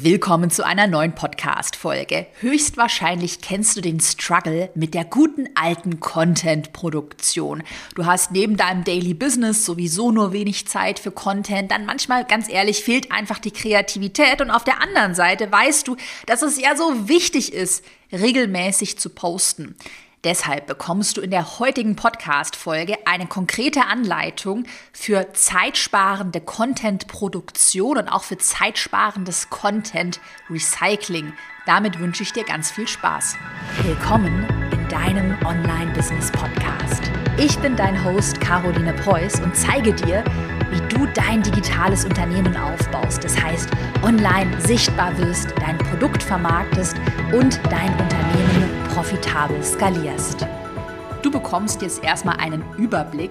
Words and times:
Willkommen 0.00 0.48
zu 0.48 0.64
einer 0.64 0.86
neuen 0.86 1.14
Podcast-Folge. 1.14 2.26
Höchstwahrscheinlich 2.40 3.42
kennst 3.42 3.76
du 3.76 3.82
den 3.82 4.00
Struggle 4.00 4.70
mit 4.74 4.94
der 4.94 5.04
guten 5.04 5.50
alten 5.54 6.00
Content-Produktion. 6.00 7.62
Du 7.94 8.06
hast 8.06 8.32
neben 8.32 8.56
deinem 8.56 8.84
Daily 8.84 9.12
Business 9.12 9.66
sowieso 9.66 10.10
nur 10.10 10.32
wenig 10.32 10.66
Zeit 10.66 10.98
für 10.98 11.10
Content. 11.10 11.70
Dann 11.70 11.84
manchmal, 11.84 12.24
ganz 12.24 12.48
ehrlich, 12.48 12.82
fehlt 12.82 13.12
einfach 13.12 13.38
die 13.38 13.50
Kreativität. 13.50 14.40
Und 14.40 14.50
auf 14.50 14.64
der 14.64 14.80
anderen 14.80 15.14
Seite 15.14 15.52
weißt 15.52 15.86
du, 15.86 15.96
dass 16.24 16.40
es 16.40 16.58
ja 16.58 16.74
so 16.74 17.06
wichtig 17.10 17.52
ist, 17.52 17.84
regelmäßig 18.12 18.98
zu 18.98 19.10
posten. 19.10 19.76
Deshalb 20.24 20.68
bekommst 20.68 21.16
du 21.16 21.20
in 21.20 21.32
der 21.32 21.58
heutigen 21.58 21.96
Podcast-Folge 21.96 22.94
eine 23.06 23.26
konkrete 23.26 23.86
Anleitung 23.86 24.66
für 24.92 25.32
zeitsparende 25.32 26.40
Content-Produktion 26.40 27.98
und 27.98 28.08
auch 28.08 28.22
für 28.22 28.38
zeitsparendes 28.38 29.50
Content-Recycling. 29.50 31.32
Damit 31.66 31.98
wünsche 31.98 32.22
ich 32.22 32.32
dir 32.32 32.44
ganz 32.44 32.70
viel 32.70 32.86
Spaß. 32.86 33.34
Willkommen 33.82 34.46
in 34.70 34.88
deinem 34.88 35.36
Online-Business-Podcast. 35.44 37.02
Ich 37.36 37.58
bin 37.58 37.74
dein 37.74 38.04
Host 38.04 38.40
Caroline 38.40 38.92
Preuß 38.92 39.40
und 39.40 39.56
zeige 39.56 39.92
dir, 39.92 40.22
wie 40.70 40.94
du 40.94 41.04
dein 41.14 41.42
digitales 41.42 42.04
Unternehmen 42.04 42.56
aufbaust. 42.56 43.24
Das 43.24 43.36
heißt, 43.42 43.68
online 44.04 44.60
sichtbar 44.60 45.18
wirst, 45.18 45.52
dein 45.58 45.78
Produkt 45.78 46.22
vermarktest 46.22 46.96
und 47.32 47.58
dein 47.70 47.90
Unternehmen 47.98 48.71
profitabel 48.94 49.64
skalierst. 49.64 50.46
Du 51.22 51.30
bekommst 51.30 51.80
jetzt 51.80 52.04
erstmal 52.04 52.36
einen 52.36 52.62
Überblick, 52.76 53.30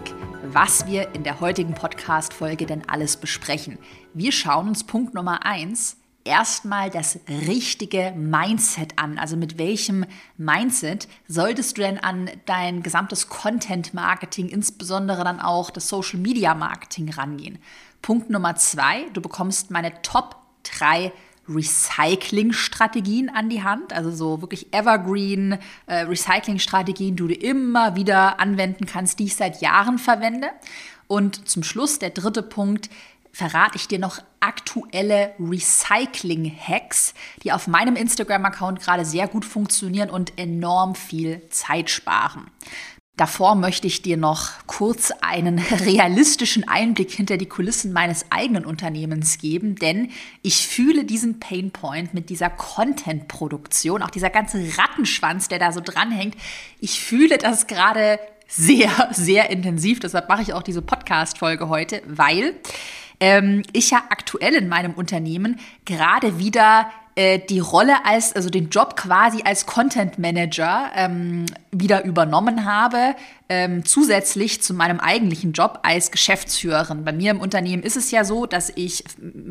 was 0.51 0.87
wir 0.87 1.13
in 1.13 1.23
der 1.23 1.39
heutigen 1.39 1.75
Podcast-Folge 1.75 2.65
denn 2.65 2.89
alles 2.89 3.15
besprechen. 3.15 3.77
Wir 4.15 4.31
schauen 4.31 4.69
uns 4.69 4.83
Punkt 4.83 5.13
Nummer 5.13 5.45
eins 5.45 5.97
erstmal 6.23 6.89
das 6.89 7.19
richtige 7.27 8.11
Mindset 8.17 8.97
an. 8.97 9.19
Also 9.19 9.37
mit 9.37 9.59
welchem 9.59 10.03
Mindset 10.35 11.07
solltest 11.27 11.77
du 11.77 11.83
denn 11.83 11.99
an 11.99 12.31
dein 12.47 12.81
gesamtes 12.81 13.29
Content-Marketing, 13.29 14.49
insbesondere 14.49 15.23
dann 15.23 15.39
auch 15.39 15.69
das 15.69 15.87
Social-Media-Marketing 15.89 17.11
rangehen? 17.11 17.59
Punkt 18.01 18.31
Nummer 18.31 18.55
zwei, 18.55 19.05
du 19.13 19.21
bekommst 19.21 19.69
meine 19.69 20.01
Top 20.01 20.37
drei 20.63 21.11
Recycling-Strategien 21.47 23.29
an 23.29 23.49
die 23.49 23.63
Hand, 23.63 23.93
also 23.93 24.11
so 24.11 24.41
wirklich 24.41 24.73
Evergreen 24.73 25.57
äh, 25.87 26.01
Recycling-Strategien, 26.01 27.15
die 27.15 27.27
du 27.27 27.33
immer 27.33 27.95
wieder 27.95 28.39
anwenden 28.39 28.85
kannst, 28.85 29.19
die 29.19 29.25
ich 29.25 29.35
seit 29.35 29.61
Jahren 29.61 29.97
verwende. 29.97 30.49
Und 31.07 31.47
zum 31.49 31.63
Schluss 31.63 31.99
der 31.99 32.11
dritte 32.11 32.43
Punkt, 32.43 32.89
verrate 33.33 33.77
ich 33.77 33.87
dir 33.87 33.99
noch 33.99 34.19
aktuelle 34.39 35.33
Recycling-Hacks, 35.39 37.13
die 37.43 37.51
auf 37.51 37.67
meinem 37.67 37.95
Instagram-Account 37.95 38.81
gerade 38.81 39.05
sehr 39.05 39.27
gut 39.27 39.45
funktionieren 39.45 40.09
und 40.09 40.37
enorm 40.37 40.95
viel 40.95 41.41
Zeit 41.49 41.89
sparen. 41.89 42.49
Davor 43.17 43.55
möchte 43.55 43.87
ich 43.87 44.01
dir 44.01 44.17
noch 44.17 44.49
kurz 44.67 45.11
einen 45.21 45.59
realistischen 45.85 46.67
Einblick 46.67 47.11
hinter 47.11 47.37
die 47.37 47.45
Kulissen 47.45 47.93
meines 47.93 48.25
eigenen 48.31 48.65
Unternehmens 48.65 49.37
geben, 49.37 49.75
denn 49.75 50.09
ich 50.41 50.65
fühle 50.67 51.03
diesen 51.03 51.39
Painpoint 51.39 52.13
mit 52.13 52.29
dieser 52.29 52.49
Content-Produktion, 52.49 54.01
auch 54.01 54.09
dieser 54.09 54.29
ganze 54.29 54.63
Rattenschwanz, 54.77 55.49
der 55.49 55.59
da 55.59 55.71
so 55.71 55.81
dranhängt. 55.81 56.35
Ich 56.79 57.01
fühle 57.01 57.37
das 57.37 57.67
gerade 57.67 58.19
sehr, 58.47 59.09
sehr 59.11 59.49
intensiv. 59.49 59.99
Deshalb 59.99 60.29
mache 60.29 60.41
ich 60.41 60.53
auch 60.53 60.63
diese 60.63 60.81
Podcast-Folge 60.81 61.69
heute, 61.69 62.01
weil 62.07 62.55
ähm, 63.19 63.63
ich 63.71 63.91
ja 63.91 64.03
aktuell 64.09 64.55
in 64.55 64.67
meinem 64.67 64.93
Unternehmen 64.93 65.59
gerade 65.85 66.39
wieder 66.39 66.91
äh, 67.15 67.39
die 67.39 67.59
Rolle 67.59 68.05
als, 68.05 68.33
also 68.33 68.49
den 68.49 68.69
Job 68.69 68.95
quasi 68.95 69.41
als 69.43 69.65
Content 69.65 70.17
Manager 70.17 70.91
ähm, 70.95 71.45
wieder 71.69 72.05
übernommen 72.05 72.63
habe, 72.63 73.15
ähm, 73.49 73.83
zusätzlich 73.83 74.61
zu 74.61 74.73
meinem 74.73 75.01
eigentlichen 75.01 75.51
Job 75.51 75.79
als 75.83 76.11
Geschäftsführerin. 76.11 77.03
Bei 77.03 77.11
mir 77.11 77.31
im 77.31 77.41
Unternehmen 77.41 77.83
ist 77.83 77.97
es 77.97 78.11
ja 78.11 78.23
so, 78.23 78.45
dass 78.45 78.71
ich 78.75 79.03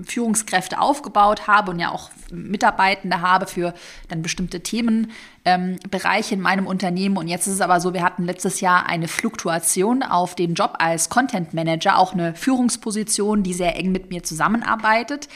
Führungskräfte 0.05 0.81
aufgebaut 0.81 1.49
habe 1.49 1.73
und 1.73 1.81
ja 1.81 1.91
auch 1.91 2.11
Mitarbeitende 2.31 3.21
habe 3.21 3.47
für 3.47 3.75
dann 4.09 4.23
bestimmte 4.23 4.63
Themenbereiche 4.63 6.35
ähm, 6.35 6.39
in 6.39 6.41
meinem 6.41 6.67
Unternehmen. 6.67 7.19
Und 7.19 7.29
jetzt 7.29 7.47
ist 7.47 7.55
es 7.55 7.61
aber 7.61 7.81
so, 7.81 7.93
wir 7.93 8.03
hatten 8.03 8.25
letztes 8.25 8.63
Jahr 8.63 8.87
eine 8.87 9.07
Fluktuation 9.07 10.03
auf 10.03 10.35
den 10.35 10.55
Job 10.55 10.77
als 10.79 11.11
Content 11.11 11.53
Manager, 11.53 11.99
auch 11.99 12.15
eine 12.15 12.35
Führungsposition, 12.35 13.43
die 13.43 13.53
sehr 13.53 13.77
eng 13.77 13.93
mit 13.93 14.09
mir 14.09 14.23
zusammenarbeitet. 14.23 15.29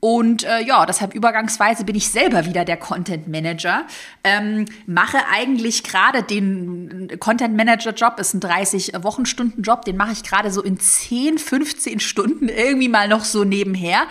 Und 0.00 0.44
äh, 0.44 0.60
ja, 0.60 0.86
deshalb 0.86 1.14
übergangsweise 1.14 1.84
bin 1.84 1.96
ich 1.96 2.08
selber 2.08 2.46
wieder 2.46 2.64
der 2.64 2.76
Content 2.76 3.26
Manager. 3.26 3.84
Ähm, 4.22 4.66
mache 4.86 5.18
eigentlich 5.32 5.82
gerade 5.82 6.22
den 6.22 7.08
Content 7.18 7.56
Manager 7.56 7.92
Job, 7.92 8.20
ist 8.20 8.34
ein 8.34 8.40
30-Wochenstunden-Job, 8.40 9.84
den 9.84 9.96
mache 9.96 10.12
ich 10.12 10.22
gerade 10.22 10.52
so 10.52 10.62
in 10.62 10.78
10, 10.78 11.38
15 11.38 11.98
Stunden 11.98 12.48
irgendwie 12.48 12.88
mal 12.88 13.08
noch 13.08 13.24
so 13.24 13.42
nebenher. 13.42 14.06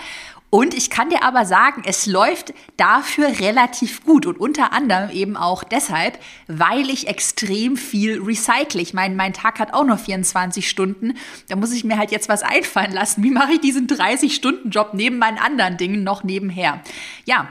Und 0.49 0.73
ich 0.73 0.89
kann 0.89 1.09
dir 1.09 1.23
aber 1.23 1.45
sagen, 1.45 1.83
es 1.85 2.05
läuft 2.05 2.53
dafür 2.77 3.39
relativ 3.39 4.05
gut 4.05 4.25
und 4.25 4.39
unter 4.39 4.71
anderem 4.71 5.09
eben 5.09 5.35
auch 5.35 5.63
deshalb, 5.63 6.17
weil 6.47 6.89
ich 6.89 7.07
extrem 7.07 7.75
viel 7.75 8.21
recycle. 8.21 8.79
Ich 8.79 8.93
meine, 8.93 9.13
mein 9.13 9.33
Tag 9.33 9.59
hat 9.59 9.73
auch 9.73 9.83
nur 9.83 9.97
24 9.97 10.69
Stunden. 10.69 11.15
Da 11.49 11.57
muss 11.57 11.73
ich 11.73 11.83
mir 11.83 11.97
halt 11.97 12.11
jetzt 12.11 12.29
was 12.29 12.43
einfallen 12.43 12.93
lassen. 12.93 13.23
Wie 13.23 13.31
mache 13.31 13.53
ich 13.53 13.59
diesen 13.59 13.87
30-Stunden-Job 13.87 14.91
neben 14.93 15.17
meinen 15.17 15.37
anderen 15.37 15.75
Dingen 15.75 16.05
noch 16.05 16.23
nebenher? 16.23 16.81
Ja, 17.25 17.49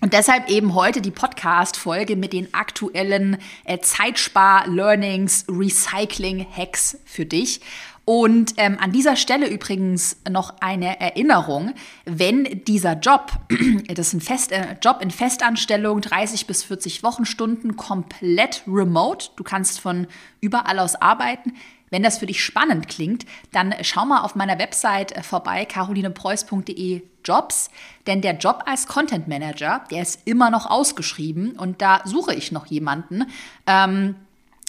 und 0.00 0.14
deshalb 0.14 0.48
eben 0.48 0.74
heute 0.74 1.02
die 1.02 1.10
Podcast-Folge 1.10 2.16
mit 2.16 2.32
den 2.32 2.54
aktuellen 2.54 3.36
äh, 3.64 3.80
Zeitspar-Learnings, 3.80 5.44
Recycling-Hacks 5.48 6.98
für 7.04 7.26
dich. 7.26 7.60
Und 8.12 8.54
ähm, 8.56 8.76
an 8.80 8.90
dieser 8.90 9.14
Stelle 9.14 9.48
übrigens 9.48 10.16
noch 10.28 10.54
eine 10.58 10.98
Erinnerung, 10.98 11.74
wenn 12.06 12.64
dieser 12.64 12.94
Job, 12.94 13.30
das 13.86 14.08
ist 14.08 14.14
ein 14.14 14.20
Fest, 14.20 14.50
äh, 14.50 14.74
Job 14.82 14.98
in 15.00 15.12
Festanstellung, 15.12 16.00
30 16.00 16.48
bis 16.48 16.64
40 16.64 17.04
Wochenstunden, 17.04 17.76
komplett 17.76 18.64
remote, 18.66 19.28
du 19.36 19.44
kannst 19.44 19.78
von 19.78 20.08
überall 20.40 20.80
aus 20.80 20.96
arbeiten. 20.96 21.52
Wenn 21.90 22.02
das 22.02 22.18
für 22.18 22.26
dich 22.26 22.42
spannend 22.42 22.88
klingt, 22.88 23.26
dann 23.52 23.72
schau 23.82 24.04
mal 24.06 24.22
auf 24.22 24.34
meiner 24.34 24.58
Website 24.58 25.12
äh, 25.12 25.22
vorbei, 25.22 25.64
carolinepreuß.de 25.64 27.02
Jobs, 27.24 27.70
denn 28.08 28.22
der 28.22 28.38
Job 28.38 28.64
als 28.66 28.88
Content 28.88 29.28
Manager, 29.28 29.84
der 29.92 30.02
ist 30.02 30.22
immer 30.24 30.50
noch 30.50 30.68
ausgeschrieben 30.68 31.52
und 31.52 31.80
da 31.80 32.00
suche 32.04 32.34
ich 32.34 32.50
noch 32.50 32.66
jemanden. 32.66 33.26
Ähm, 33.68 34.16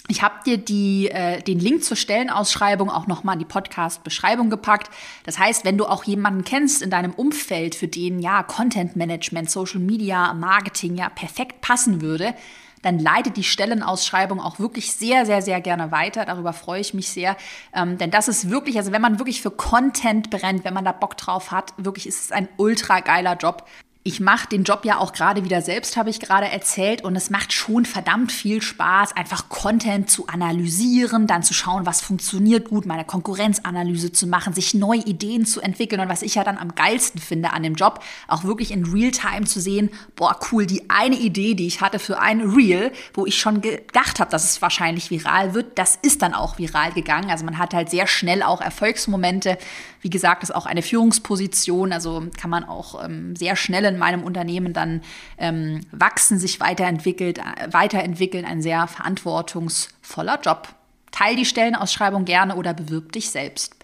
ich 0.08 0.22
habe 0.22 0.34
dir 0.44 0.58
die, 0.58 1.08
äh, 1.10 1.40
den 1.42 1.60
Link 1.60 1.84
zur 1.84 1.96
Stellenausschreibung 1.96 2.90
auch 2.90 3.06
nochmal 3.06 3.34
in 3.34 3.38
die 3.38 3.44
Podcast-Beschreibung 3.44 4.50
gepackt. 4.50 4.90
Das 5.24 5.38
heißt, 5.38 5.64
wenn 5.64 5.78
du 5.78 5.86
auch 5.86 6.04
jemanden 6.04 6.44
kennst 6.44 6.82
in 6.82 6.90
deinem 6.90 7.12
Umfeld, 7.12 7.74
für 7.74 7.88
den 7.88 8.18
ja 8.18 8.42
Content 8.42 8.96
Management, 8.96 9.50
Social 9.50 9.80
Media, 9.80 10.34
Marketing 10.34 10.96
ja 10.96 11.08
perfekt 11.08 11.60
passen 11.60 12.00
würde, 12.00 12.34
dann 12.82 12.98
leite 12.98 13.30
die 13.30 13.44
Stellenausschreibung 13.44 14.40
auch 14.40 14.58
wirklich 14.58 14.92
sehr, 14.92 15.24
sehr, 15.24 15.40
sehr 15.40 15.60
gerne 15.60 15.92
weiter. 15.92 16.24
Darüber 16.24 16.52
freue 16.52 16.80
ich 16.80 16.94
mich 16.94 17.08
sehr. 17.08 17.36
Ähm, 17.72 17.96
denn 17.96 18.10
das 18.10 18.26
ist 18.26 18.50
wirklich, 18.50 18.76
also 18.76 18.90
wenn 18.90 19.00
man 19.00 19.20
wirklich 19.20 19.40
für 19.40 19.52
Content 19.52 20.30
brennt, 20.30 20.64
wenn 20.64 20.74
man 20.74 20.84
da 20.84 20.92
Bock 20.92 21.16
drauf 21.16 21.52
hat, 21.52 21.72
wirklich 21.76 22.08
ist 22.08 22.24
es 22.24 22.32
ein 22.32 22.48
ultra 22.56 23.00
geiler 23.00 23.36
Job 23.36 23.68
ich 24.04 24.18
mache 24.18 24.48
den 24.48 24.64
Job 24.64 24.84
ja 24.84 24.98
auch 24.98 25.12
gerade 25.12 25.44
wieder 25.44 25.62
selbst, 25.62 25.96
habe 25.96 26.10
ich 26.10 26.18
gerade 26.18 26.48
erzählt. 26.48 27.04
Und 27.04 27.14
es 27.14 27.30
macht 27.30 27.52
schon 27.52 27.84
verdammt 27.84 28.32
viel 28.32 28.60
Spaß, 28.60 29.16
einfach 29.16 29.48
Content 29.48 30.10
zu 30.10 30.26
analysieren, 30.26 31.28
dann 31.28 31.44
zu 31.44 31.54
schauen, 31.54 31.86
was 31.86 32.00
funktioniert 32.00 32.68
gut, 32.68 32.84
meine 32.84 33.04
Konkurrenzanalyse 33.04 34.10
zu 34.10 34.26
machen, 34.26 34.54
sich 34.54 34.74
neue 34.74 35.00
Ideen 35.00 35.46
zu 35.46 35.60
entwickeln. 35.60 36.00
Und 36.00 36.08
was 36.08 36.22
ich 36.22 36.34
ja 36.34 36.42
dann 36.42 36.58
am 36.58 36.74
geilsten 36.74 37.20
finde 37.20 37.52
an 37.52 37.62
dem 37.62 37.76
Job, 37.76 38.02
auch 38.26 38.42
wirklich 38.42 38.72
in 38.72 38.84
Realtime 38.86 39.44
zu 39.44 39.60
sehen, 39.60 39.90
boah, 40.16 40.36
cool, 40.50 40.66
die 40.66 40.90
eine 40.90 41.16
Idee, 41.16 41.54
die 41.54 41.68
ich 41.68 41.80
hatte 41.80 42.00
für 42.00 42.18
ein 42.18 42.40
Reel, 42.40 42.90
wo 43.14 43.24
ich 43.24 43.38
schon 43.38 43.60
gedacht 43.60 44.18
habe, 44.18 44.32
dass 44.32 44.50
es 44.50 44.60
wahrscheinlich 44.60 45.12
viral 45.12 45.54
wird, 45.54 45.78
das 45.78 45.96
ist 46.02 46.22
dann 46.22 46.34
auch 46.34 46.58
viral 46.58 46.90
gegangen. 46.92 47.30
Also 47.30 47.44
man 47.44 47.58
hat 47.58 47.72
halt 47.72 47.88
sehr 47.88 48.08
schnell 48.08 48.42
auch 48.42 48.60
Erfolgsmomente. 48.60 49.58
Wie 50.02 50.10
gesagt, 50.10 50.42
ist 50.42 50.54
auch 50.54 50.66
eine 50.66 50.82
Führungsposition, 50.82 51.92
also 51.92 52.26
kann 52.36 52.50
man 52.50 52.64
auch 52.64 53.02
ähm, 53.04 53.34
sehr 53.36 53.56
schnell 53.56 53.84
in 53.84 53.98
meinem 53.98 54.24
Unternehmen 54.24 54.72
dann 54.72 55.00
ähm, 55.38 55.80
wachsen, 55.92 56.38
sich 56.38 56.60
weiterentwickelt, 56.60 57.38
äh, 57.38 57.72
weiterentwickeln. 57.72 58.44
Ein 58.44 58.62
sehr 58.62 58.86
verantwortungsvoller 58.88 60.40
Job. 60.42 60.68
Teil 61.12 61.36
die 61.36 61.44
Stellenausschreibung 61.44 62.24
gerne 62.24 62.56
oder 62.56 62.74
bewirb 62.74 63.12
dich 63.12 63.30
selbst. 63.30 63.76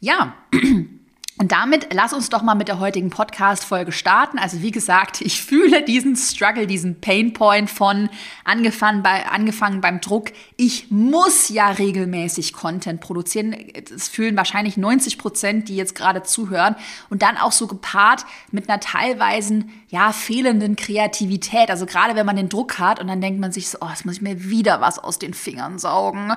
Ja. 0.00 0.34
Und 1.40 1.52
damit 1.52 1.94
lass 1.94 2.12
uns 2.12 2.28
doch 2.28 2.42
mal 2.42 2.54
mit 2.54 2.68
der 2.68 2.80
heutigen 2.80 3.08
Podcast-Folge 3.08 3.92
starten. 3.92 4.38
Also 4.38 4.60
wie 4.60 4.72
gesagt, 4.72 5.22
ich 5.22 5.40
fühle 5.40 5.82
diesen 5.82 6.14
Struggle, 6.14 6.66
diesen 6.66 7.00
Painpoint 7.00 7.70
von 7.70 8.10
angefangen, 8.44 9.02
bei, 9.02 9.24
angefangen 9.26 9.80
beim 9.80 10.02
Druck. 10.02 10.32
Ich 10.58 10.90
muss 10.90 11.48
ja 11.48 11.70
regelmäßig 11.70 12.52
Content 12.52 13.00
produzieren. 13.00 13.56
Das 13.90 14.08
fühlen 14.08 14.36
wahrscheinlich 14.36 14.76
90 14.76 15.16
Prozent, 15.16 15.70
die 15.70 15.76
jetzt 15.76 15.94
gerade 15.94 16.22
zuhören. 16.24 16.76
Und 17.08 17.22
dann 17.22 17.38
auch 17.38 17.52
so 17.52 17.66
gepaart 17.66 18.26
mit 18.50 18.68
einer 18.68 18.78
teilweise 18.78 19.64
ja, 19.88 20.12
fehlenden 20.12 20.76
Kreativität. 20.76 21.70
Also 21.70 21.86
gerade 21.86 22.16
wenn 22.16 22.26
man 22.26 22.36
den 22.36 22.50
Druck 22.50 22.78
hat 22.78 23.00
und 23.00 23.08
dann 23.08 23.22
denkt 23.22 23.40
man 23.40 23.50
sich 23.50 23.70
so, 23.70 23.78
oh, 23.80 23.88
jetzt 23.88 24.04
muss 24.04 24.16
ich 24.16 24.20
mir 24.20 24.50
wieder 24.50 24.82
was 24.82 24.98
aus 24.98 25.18
den 25.18 25.32
Fingern 25.32 25.78
saugen. 25.78 26.34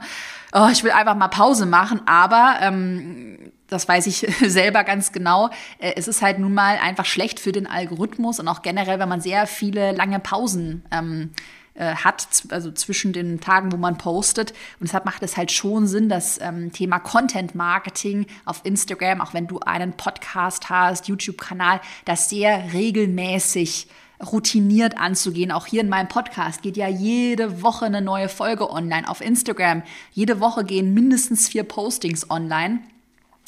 Oh, 0.53 0.69
ich 0.71 0.85
will 0.85 0.91
einfach 0.91 1.17
mal 1.17 1.27
Pause 1.27 1.65
machen. 1.65 1.99
Aber 2.05 2.55
ähm, 2.61 3.51
das 3.73 3.87
weiß 3.87 4.07
ich 4.07 4.19
selber 4.41 4.83
ganz 4.83 5.11
genau. 5.11 5.49
Äh, 5.79 5.93
es 5.95 6.07
ist 6.07 6.21
halt 6.21 6.39
nun 6.39 6.53
mal 6.53 6.77
einfach 6.77 7.05
schlecht 7.05 7.39
für 7.39 7.51
den 7.51 7.67
Algorithmus 7.67 8.39
und 8.39 8.47
auch 8.47 8.61
generell, 8.61 8.99
wenn 8.99 9.09
man 9.09 9.21
sehr 9.21 9.47
viele 9.47 9.91
lange 9.91 10.19
Pausen 10.19 10.83
ähm, 10.91 11.31
äh, 11.75 11.95
hat, 11.95 12.27
also 12.49 12.71
zwischen 12.71 13.13
den 13.13 13.39
Tagen, 13.39 13.71
wo 13.71 13.77
man 13.77 13.97
postet. 13.97 14.51
Und 14.79 14.87
deshalb 14.87 15.05
macht 15.05 15.23
es 15.23 15.37
halt 15.37 15.51
schon 15.51 15.87
Sinn, 15.87 16.07
das 16.07 16.39
ähm, 16.39 16.71
Thema 16.71 16.99
Content 16.99 17.55
Marketing 17.55 18.27
auf 18.45 18.61
Instagram, 18.63 19.21
auch 19.21 19.33
wenn 19.33 19.47
du 19.47 19.59
einen 19.59 19.93
Podcast 19.93 20.69
hast, 20.69 21.07
YouTube-Kanal, 21.07 21.81
das 22.05 22.29
sehr 22.29 22.73
regelmäßig 22.73 23.87
routiniert 24.31 24.97
anzugehen. 24.99 25.51
Auch 25.51 25.65
hier 25.65 25.81
in 25.81 25.89
meinem 25.89 26.07
Podcast 26.07 26.61
geht 26.61 26.77
ja 26.77 26.87
jede 26.87 27.63
Woche 27.63 27.85
eine 27.85 28.01
neue 28.01 28.29
Folge 28.29 28.69
online. 28.69 29.09
Auf 29.09 29.19
Instagram 29.19 29.81
jede 30.11 30.39
Woche 30.39 30.63
gehen 30.63 30.93
mindestens 30.93 31.49
vier 31.49 31.63
Postings 31.63 32.29
online. 32.29 32.81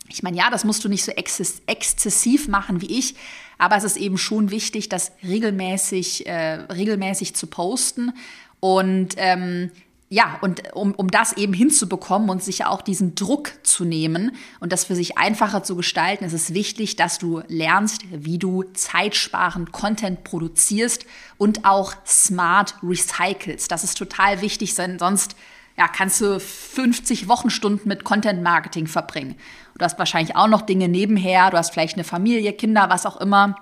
Ich 0.10 0.24
meine, 0.24 0.38
ja, 0.38 0.50
das 0.50 0.64
musst 0.64 0.84
du 0.84 0.90
nicht 0.90 1.04
so 1.04 1.12
exzessiv 1.12 2.48
machen 2.48 2.82
wie 2.82 3.00
ich, 3.00 3.16
aber 3.58 3.76
es 3.76 3.84
ist 3.84 3.98
eben 3.98 4.18
schon 4.18 4.52
wichtig, 4.52 4.90
das 4.90 5.12
regelmäßig, 5.24 6.28
äh, 6.28 6.62
regelmäßig 6.72 7.36
zu 7.36 7.48
posten. 7.48 8.14
Und 8.60 9.16
ähm, 9.18 9.72
ja, 10.10 10.38
und 10.42 10.74
um, 10.74 10.94
um 10.94 11.10
das 11.10 11.34
eben 11.34 11.54
hinzubekommen 11.54 12.30
und 12.30 12.44
sich 12.44 12.66
auch 12.66 12.82
diesen 12.82 13.16
Druck 13.16 13.52
zu 13.64 13.86
nehmen 13.86 14.36
und 14.60 14.72
das 14.72 14.86
für 14.86 14.96
sich 14.96 15.18
einfacher 15.18 15.64
zu 15.64 15.76
gestalten, 15.76 16.24
ist 16.26 16.34
es 16.34 16.54
wichtig, 16.54 16.96
dass 16.96 17.18
du 17.18 17.42
lernst, 17.48 18.04
wie 18.12 18.38
du 18.38 18.64
zeitsparend 18.74 19.72
Content 19.72 20.24
produzierst 20.24 21.06
und 21.38 21.66
auch 21.66 21.94
smart 22.06 22.76
recycelst. 22.84 23.72
Das 23.72 23.84
ist 23.84 23.98
total 23.98 24.42
wichtig, 24.42 24.76
sonst 24.76 25.36
ja, 25.78 25.88
kannst 25.88 26.22
du 26.22 26.40
50 26.40 27.28
Wochenstunden 27.28 27.88
mit 27.88 28.04
Content 28.04 28.42
Marketing 28.42 28.88
verbringen. 28.88 29.36
Du 29.78 29.84
hast 29.84 30.00
wahrscheinlich 30.00 30.36
auch 30.36 30.48
noch 30.48 30.62
Dinge 30.62 30.88
nebenher, 30.88 31.52
du 31.52 31.58
hast 31.58 31.74
vielleicht 31.74 31.96
eine 31.96 32.06
Familie, 32.06 32.54
Kinder, 32.54 32.90
was 32.90 33.06
auch 33.06 33.18
immer, 33.18 33.56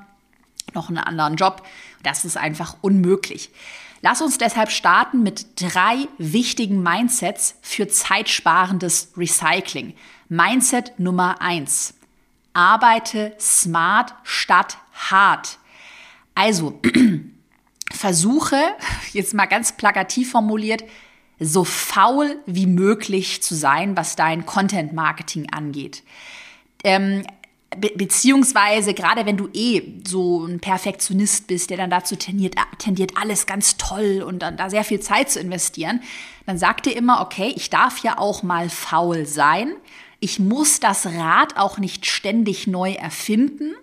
noch 0.73 0.89
einen 0.89 0.99
anderen 0.99 1.35
Job. 1.35 1.63
Das 2.03 2.23
ist 2.25 2.37
einfach 2.37 2.75
unmöglich. 2.81 3.49
Lass 4.01 4.21
uns 4.21 4.37
deshalb 4.37 4.69
starten 4.69 5.23
mit 5.23 5.61
drei 5.61 6.07
wichtigen 6.17 6.83
Mindsets 6.83 7.55
für 7.61 7.87
zeitsparendes 7.87 9.13
Recycling. 9.15 9.95
Mindset 10.29 10.99
Nummer 10.99 11.41
eins: 11.41 11.93
Arbeite 12.53 13.33
smart 13.39 14.13
statt 14.23 14.77
hart. 14.93 15.57
Also, 16.35 16.81
versuche, 17.91 18.61
jetzt 19.13 19.33
mal 19.33 19.45
ganz 19.45 19.77
plakativ 19.77 20.31
formuliert, 20.31 20.83
so 21.39 21.63
faul 21.63 22.37
wie 22.45 22.67
möglich 22.67 23.41
zu 23.41 23.55
sein, 23.55 23.97
was 23.97 24.15
dein 24.15 24.45
Content-Marketing 24.45 25.49
angeht. 25.51 26.03
Ähm, 26.83 27.25
be 27.77 27.91
beziehungsweise 27.95 28.93
gerade 28.93 29.25
wenn 29.25 29.37
du 29.37 29.49
eh 29.53 29.81
so 30.05 30.45
ein 30.45 30.59
Perfektionist 30.59 31.47
bist, 31.47 31.69
der 31.69 31.77
dann 31.77 31.89
dazu 31.89 32.15
tendiert, 32.15 32.55
tendiert 32.77 33.17
alles 33.17 33.45
ganz 33.45 33.77
toll 33.77 34.23
und 34.25 34.39
dann 34.39 34.57
da 34.57 34.69
sehr 34.69 34.83
viel 34.83 34.99
Zeit 34.99 35.29
zu 35.29 35.39
investieren, 35.39 36.01
dann 36.45 36.57
sag 36.57 36.83
dir 36.83 36.95
immer, 36.95 37.21
okay, 37.21 37.53
ich 37.55 37.69
darf 37.69 37.99
ja 37.99 38.17
auch 38.17 38.43
mal 38.43 38.69
faul 38.69 39.25
sein. 39.25 39.73
Ich 40.19 40.39
muss 40.39 40.79
das 40.79 41.05
Rad 41.05 41.57
auch 41.57 41.77
nicht 41.77 42.05
ständig 42.05 42.67
neu 42.67 42.93
erfinden. 42.93 43.73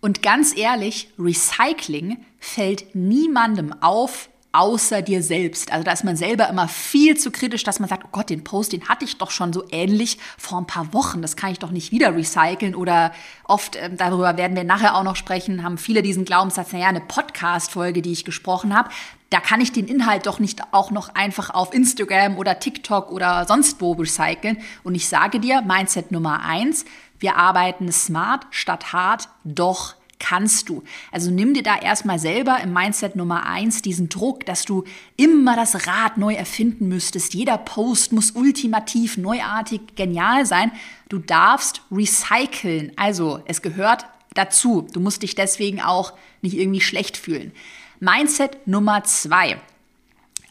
Und 0.00 0.22
ganz 0.22 0.56
ehrlich, 0.56 1.08
Recycling 1.18 2.18
fällt 2.40 2.94
niemandem 2.94 3.72
auf, 3.80 4.28
außer 4.52 5.02
dir 5.02 5.22
selbst. 5.22 5.72
Also 5.72 5.84
da 5.84 5.92
ist 5.92 6.04
man 6.04 6.16
selber 6.16 6.48
immer 6.48 6.68
viel 6.68 7.16
zu 7.16 7.30
kritisch, 7.30 7.64
dass 7.64 7.80
man 7.80 7.88
sagt, 7.88 8.04
oh 8.04 8.10
Gott, 8.12 8.30
den 8.30 8.44
Post, 8.44 8.72
den 8.72 8.88
hatte 8.88 9.04
ich 9.04 9.18
doch 9.18 9.30
schon 9.30 9.52
so 9.52 9.64
ähnlich 9.70 10.18
vor 10.38 10.58
ein 10.58 10.66
paar 10.66 10.92
Wochen. 10.92 11.22
Das 11.22 11.36
kann 11.36 11.50
ich 11.50 11.58
doch 11.58 11.70
nicht 11.70 11.90
wieder 11.90 12.14
recyceln. 12.14 12.74
Oder 12.74 13.12
oft, 13.44 13.76
äh, 13.76 13.90
darüber 13.94 14.36
werden 14.36 14.56
wir 14.56 14.64
nachher 14.64 14.94
auch 14.94 15.04
noch 15.04 15.16
sprechen, 15.16 15.62
haben 15.62 15.78
viele 15.78 16.02
diesen 16.02 16.24
Glaubenssatz, 16.24 16.72
naja, 16.72 16.88
eine 16.88 17.00
Podcast-Folge, 17.00 18.02
die 18.02 18.12
ich 18.12 18.24
gesprochen 18.24 18.76
habe, 18.76 18.90
da 19.30 19.40
kann 19.40 19.62
ich 19.62 19.72
den 19.72 19.88
Inhalt 19.88 20.26
doch 20.26 20.38
nicht 20.38 20.60
auch 20.72 20.90
noch 20.90 21.14
einfach 21.14 21.48
auf 21.48 21.72
Instagram 21.72 22.36
oder 22.36 22.58
TikTok 22.58 23.10
oder 23.10 23.46
sonst 23.46 23.80
wo 23.80 23.92
recyceln. 23.92 24.58
Und 24.84 24.94
ich 24.94 25.08
sage 25.08 25.40
dir, 25.40 25.62
Mindset 25.62 26.12
Nummer 26.12 26.44
eins, 26.44 26.84
wir 27.18 27.36
arbeiten 27.36 27.90
smart 27.90 28.46
statt 28.50 28.92
hart, 28.92 29.28
doch 29.44 29.94
kannst 30.22 30.68
du. 30.68 30.84
Also 31.10 31.30
nimm 31.30 31.52
dir 31.52 31.64
da 31.64 31.76
erstmal 31.76 32.18
selber 32.18 32.60
im 32.62 32.72
Mindset 32.72 33.16
Nummer 33.16 33.44
eins 33.44 33.82
diesen 33.82 34.08
Druck, 34.08 34.46
dass 34.46 34.64
du 34.64 34.84
immer 35.16 35.56
das 35.56 35.86
Rad 35.86 36.16
neu 36.16 36.34
erfinden 36.34 36.88
müsstest. 36.88 37.34
Jeder 37.34 37.58
Post 37.58 38.12
muss 38.12 38.30
ultimativ, 38.30 39.16
neuartig, 39.16 39.80
genial 39.96 40.46
sein. 40.46 40.70
Du 41.08 41.18
darfst 41.18 41.82
recyceln. 41.90 42.92
Also 42.96 43.40
es 43.46 43.62
gehört 43.62 44.06
dazu. 44.34 44.86
Du 44.92 45.00
musst 45.00 45.22
dich 45.22 45.34
deswegen 45.34 45.82
auch 45.82 46.12
nicht 46.40 46.56
irgendwie 46.56 46.80
schlecht 46.80 47.16
fühlen. 47.16 47.52
Mindset 47.98 48.66
Nummer 48.66 49.02
zwei. 49.04 49.60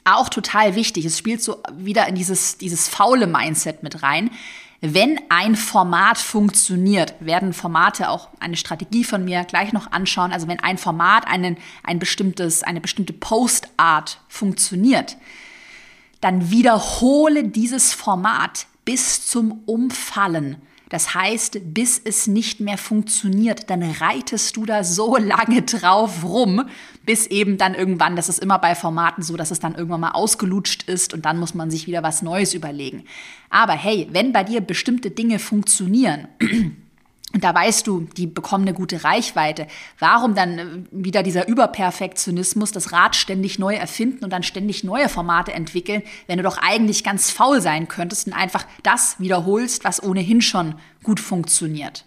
Auch 0.03 0.29
total 0.29 0.75
wichtig. 0.75 1.05
Es 1.05 1.17
spielt 1.17 1.41
so 1.41 1.63
wieder 1.77 2.07
in 2.07 2.15
dieses, 2.15 2.57
dieses 2.57 2.89
faule 2.89 3.25
Mindset 3.25 3.83
mit 3.83 4.03
rein. 4.03 4.31
Wenn 4.83 5.19
ein 5.29 5.55
Format 5.55 6.17
funktioniert, 6.17 7.13
werden 7.19 7.53
Formate 7.53 8.09
auch 8.09 8.29
eine 8.39 8.57
Strategie 8.57 9.03
von 9.03 9.23
mir 9.23 9.43
gleich 9.43 9.73
noch 9.73 9.91
anschauen. 9.91 10.31
Also 10.31 10.47
wenn 10.47 10.59
ein 10.59 10.79
Format, 10.79 11.27
einen, 11.27 11.57
ein 11.83 11.99
bestimmtes, 11.99 12.63
eine 12.63 12.81
bestimmte 12.81 13.13
Postart 13.13 14.19
funktioniert, 14.27 15.17
dann 16.19 16.49
wiederhole 16.49 17.43
dieses 17.43 17.93
Format 17.93 18.65
bis 18.83 19.27
zum 19.27 19.61
Umfallen. 19.67 20.55
Das 20.91 21.15
heißt, 21.15 21.73
bis 21.73 22.01
es 22.03 22.27
nicht 22.27 22.59
mehr 22.59 22.77
funktioniert, 22.77 23.69
dann 23.69 23.81
reitest 23.81 24.57
du 24.57 24.65
da 24.65 24.83
so 24.83 25.15
lange 25.17 25.61
drauf 25.61 26.25
rum, 26.25 26.65
bis 27.05 27.27
eben 27.27 27.57
dann 27.57 27.75
irgendwann, 27.75 28.17
das 28.17 28.27
ist 28.27 28.39
immer 28.39 28.59
bei 28.59 28.75
Formaten 28.75 29.23
so, 29.23 29.37
dass 29.37 29.51
es 29.51 29.59
dann 29.59 29.73
irgendwann 29.73 30.01
mal 30.01 30.11
ausgelutscht 30.11 30.83
ist 30.83 31.13
und 31.13 31.25
dann 31.25 31.39
muss 31.39 31.53
man 31.53 31.71
sich 31.71 31.87
wieder 31.87 32.03
was 32.03 32.21
Neues 32.21 32.53
überlegen. 32.53 33.05
Aber 33.49 33.71
hey, 33.71 34.09
wenn 34.11 34.33
bei 34.33 34.43
dir 34.43 34.59
bestimmte 34.59 35.11
Dinge 35.11 35.39
funktionieren, 35.39 36.27
und 37.33 37.43
da 37.43 37.53
weißt 37.55 37.87
du, 37.87 38.07
die 38.17 38.27
bekommen 38.27 38.67
eine 38.67 38.73
gute 38.73 39.03
Reichweite. 39.03 39.67
Warum 39.99 40.35
dann 40.35 40.59
äh, 40.59 40.65
wieder 40.91 41.23
dieser 41.23 41.47
Überperfektionismus, 41.47 42.71
das 42.71 42.91
Rad 42.91 43.15
ständig 43.15 43.59
neu 43.59 43.75
erfinden 43.75 44.23
und 44.23 44.31
dann 44.31 44.43
ständig 44.43 44.83
neue 44.83 45.09
Formate 45.09 45.53
entwickeln, 45.53 46.03
wenn 46.27 46.37
du 46.37 46.43
doch 46.43 46.57
eigentlich 46.57 47.03
ganz 47.03 47.31
faul 47.31 47.61
sein 47.61 47.87
könntest 47.87 48.27
und 48.27 48.33
einfach 48.33 48.65
das 48.83 49.19
wiederholst, 49.19 49.83
was 49.83 50.03
ohnehin 50.03 50.41
schon 50.41 50.75
gut 51.03 51.19
funktioniert. 51.19 52.05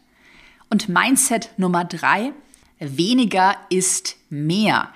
Und 0.69 0.89
Mindset 0.89 1.51
Nummer 1.57 1.85
drei, 1.85 2.33
weniger 2.79 3.57
ist 3.71 4.17
mehr 4.29 4.91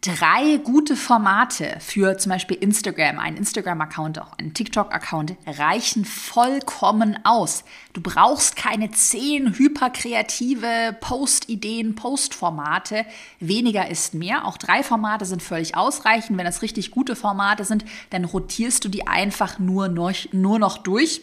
drei 0.00 0.56
gute 0.56 0.96
Formate 0.96 1.76
für 1.80 2.16
zum 2.16 2.30
Beispiel 2.30 2.56
Instagram, 2.56 3.18
einen 3.18 3.36
Instagram-Account, 3.36 4.18
auch 4.18 4.38
einen 4.38 4.54
TikTok-Account, 4.54 5.34
reichen 5.46 6.06
vollkommen 6.06 7.18
aus. 7.24 7.64
Du 7.92 8.00
brauchst 8.00 8.56
keine 8.56 8.90
zehn 8.92 9.58
hyperkreative 9.58 10.96
Post-Ideen, 11.00 11.96
Post-Formate. 11.96 13.04
Weniger 13.40 13.90
ist 13.90 14.14
mehr. 14.14 14.46
Auch 14.46 14.56
drei 14.56 14.82
Formate 14.82 15.26
sind 15.26 15.42
völlig 15.42 15.76
ausreichend. 15.76 16.38
Wenn 16.38 16.46
das 16.46 16.62
richtig 16.62 16.90
gute 16.90 17.14
Formate 17.14 17.64
sind, 17.64 17.84
dann 18.08 18.24
rotierst 18.24 18.82
du 18.84 18.88
die 18.88 19.06
einfach 19.06 19.58
nur 19.58 19.88
noch, 19.88 20.14
nur 20.32 20.58
noch 20.58 20.78
durch. 20.78 21.20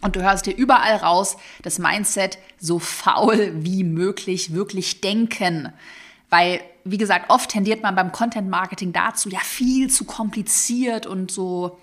Und 0.00 0.16
du 0.16 0.22
hörst 0.22 0.46
dir 0.46 0.56
überall 0.56 0.96
raus, 0.96 1.36
das 1.62 1.78
Mindset 1.78 2.38
so 2.58 2.80
faul 2.80 3.52
wie 3.54 3.84
möglich 3.84 4.52
wirklich 4.52 5.00
denken. 5.00 5.72
Weil, 6.32 6.62
wie 6.84 6.96
gesagt, 6.96 7.28
oft 7.28 7.50
tendiert 7.50 7.82
man 7.82 7.94
beim 7.94 8.10
Content 8.10 8.48
Marketing 8.48 8.94
dazu, 8.94 9.28
ja, 9.28 9.40
viel 9.40 9.90
zu 9.90 10.06
kompliziert 10.06 11.04
und 11.06 11.30
so, 11.30 11.78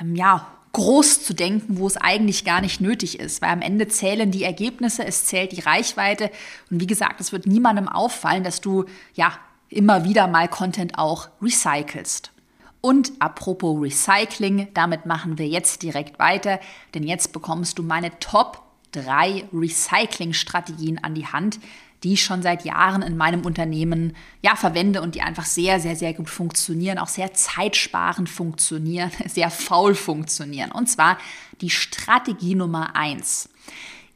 ähm, 0.00 0.16
ja, 0.16 0.46
groß 0.72 1.22
zu 1.22 1.34
denken, 1.34 1.76
wo 1.76 1.86
es 1.86 1.98
eigentlich 1.98 2.46
gar 2.46 2.62
nicht 2.62 2.80
nötig 2.80 3.20
ist. 3.20 3.42
Weil 3.42 3.50
am 3.50 3.60
Ende 3.60 3.86
zählen 3.86 4.30
die 4.30 4.44
Ergebnisse, 4.44 5.04
es 5.04 5.26
zählt 5.26 5.52
die 5.52 5.60
Reichweite. 5.60 6.30
Und 6.70 6.80
wie 6.80 6.86
gesagt, 6.86 7.20
es 7.20 7.32
wird 7.32 7.46
niemandem 7.46 7.86
auffallen, 7.86 8.44
dass 8.44 8.62
du, 8.62 8.86
ja, 9.12 9.32
immer 9.68 10.04
wieder 10.04 10.26
mal 10.26 10.48
Content 10.48 10.98
auch 10.98 11.28
recycelst. 11.42 12.32
Und 12.80 13.12
apropos 13.18 13.78
Recycling, 13.82 14.68
damit 14.72 15.04
machen 15.04 15.36
wir 15.36 15.48
jetzt 15.48 15.82
direkt 15.82 16.18
weiter, 16.18 16.60
denn 16.94 17.02
jetzt 17.02 17.34
bekommst 17.34 17.78
du 17.78 17.82
meine 17.82 18.18
Top 18.20 18.62
drei 18.92 19.44
Recycling-Strategien 19.52 21.04
an 21.04 21.14
die 21.14 21.26
Hand, 21.26 21.58
die 22.06 22.12
ich 22.12 22.22
schon 22.22 22.40
seit 22.40 22.64
Jahren 22.64 23.02
in 23.02 23.16
meinem 23.16 23.44
Unternehmen 23.44 24.14
ja 24.40 24.54
verwende 24.54 25.02
und 25.02 25.16
die 25.16 25.22
einfach 25.22 25.44
sehr, 25.44 25.80
sehr, 25.80 25.96
sehr 25.96 26.14
gut 26.14 26.30
funktionieren, 26.30 26.98
auch 26.98 27.08
sehr 27.08 27.34
zeitsparend 27.34 28.28
funktionieren, 28.28 29.10
sehr 29.26 29.50
faul 29.50 29.96
funktionieren. 29.96 30.70
Und 30.70 30.86
zwar 30.86 31.18
die 31.60 31.68
Strategie 31.68 32.54
Nummer 32.54 32.94
eins. 32.94 33.48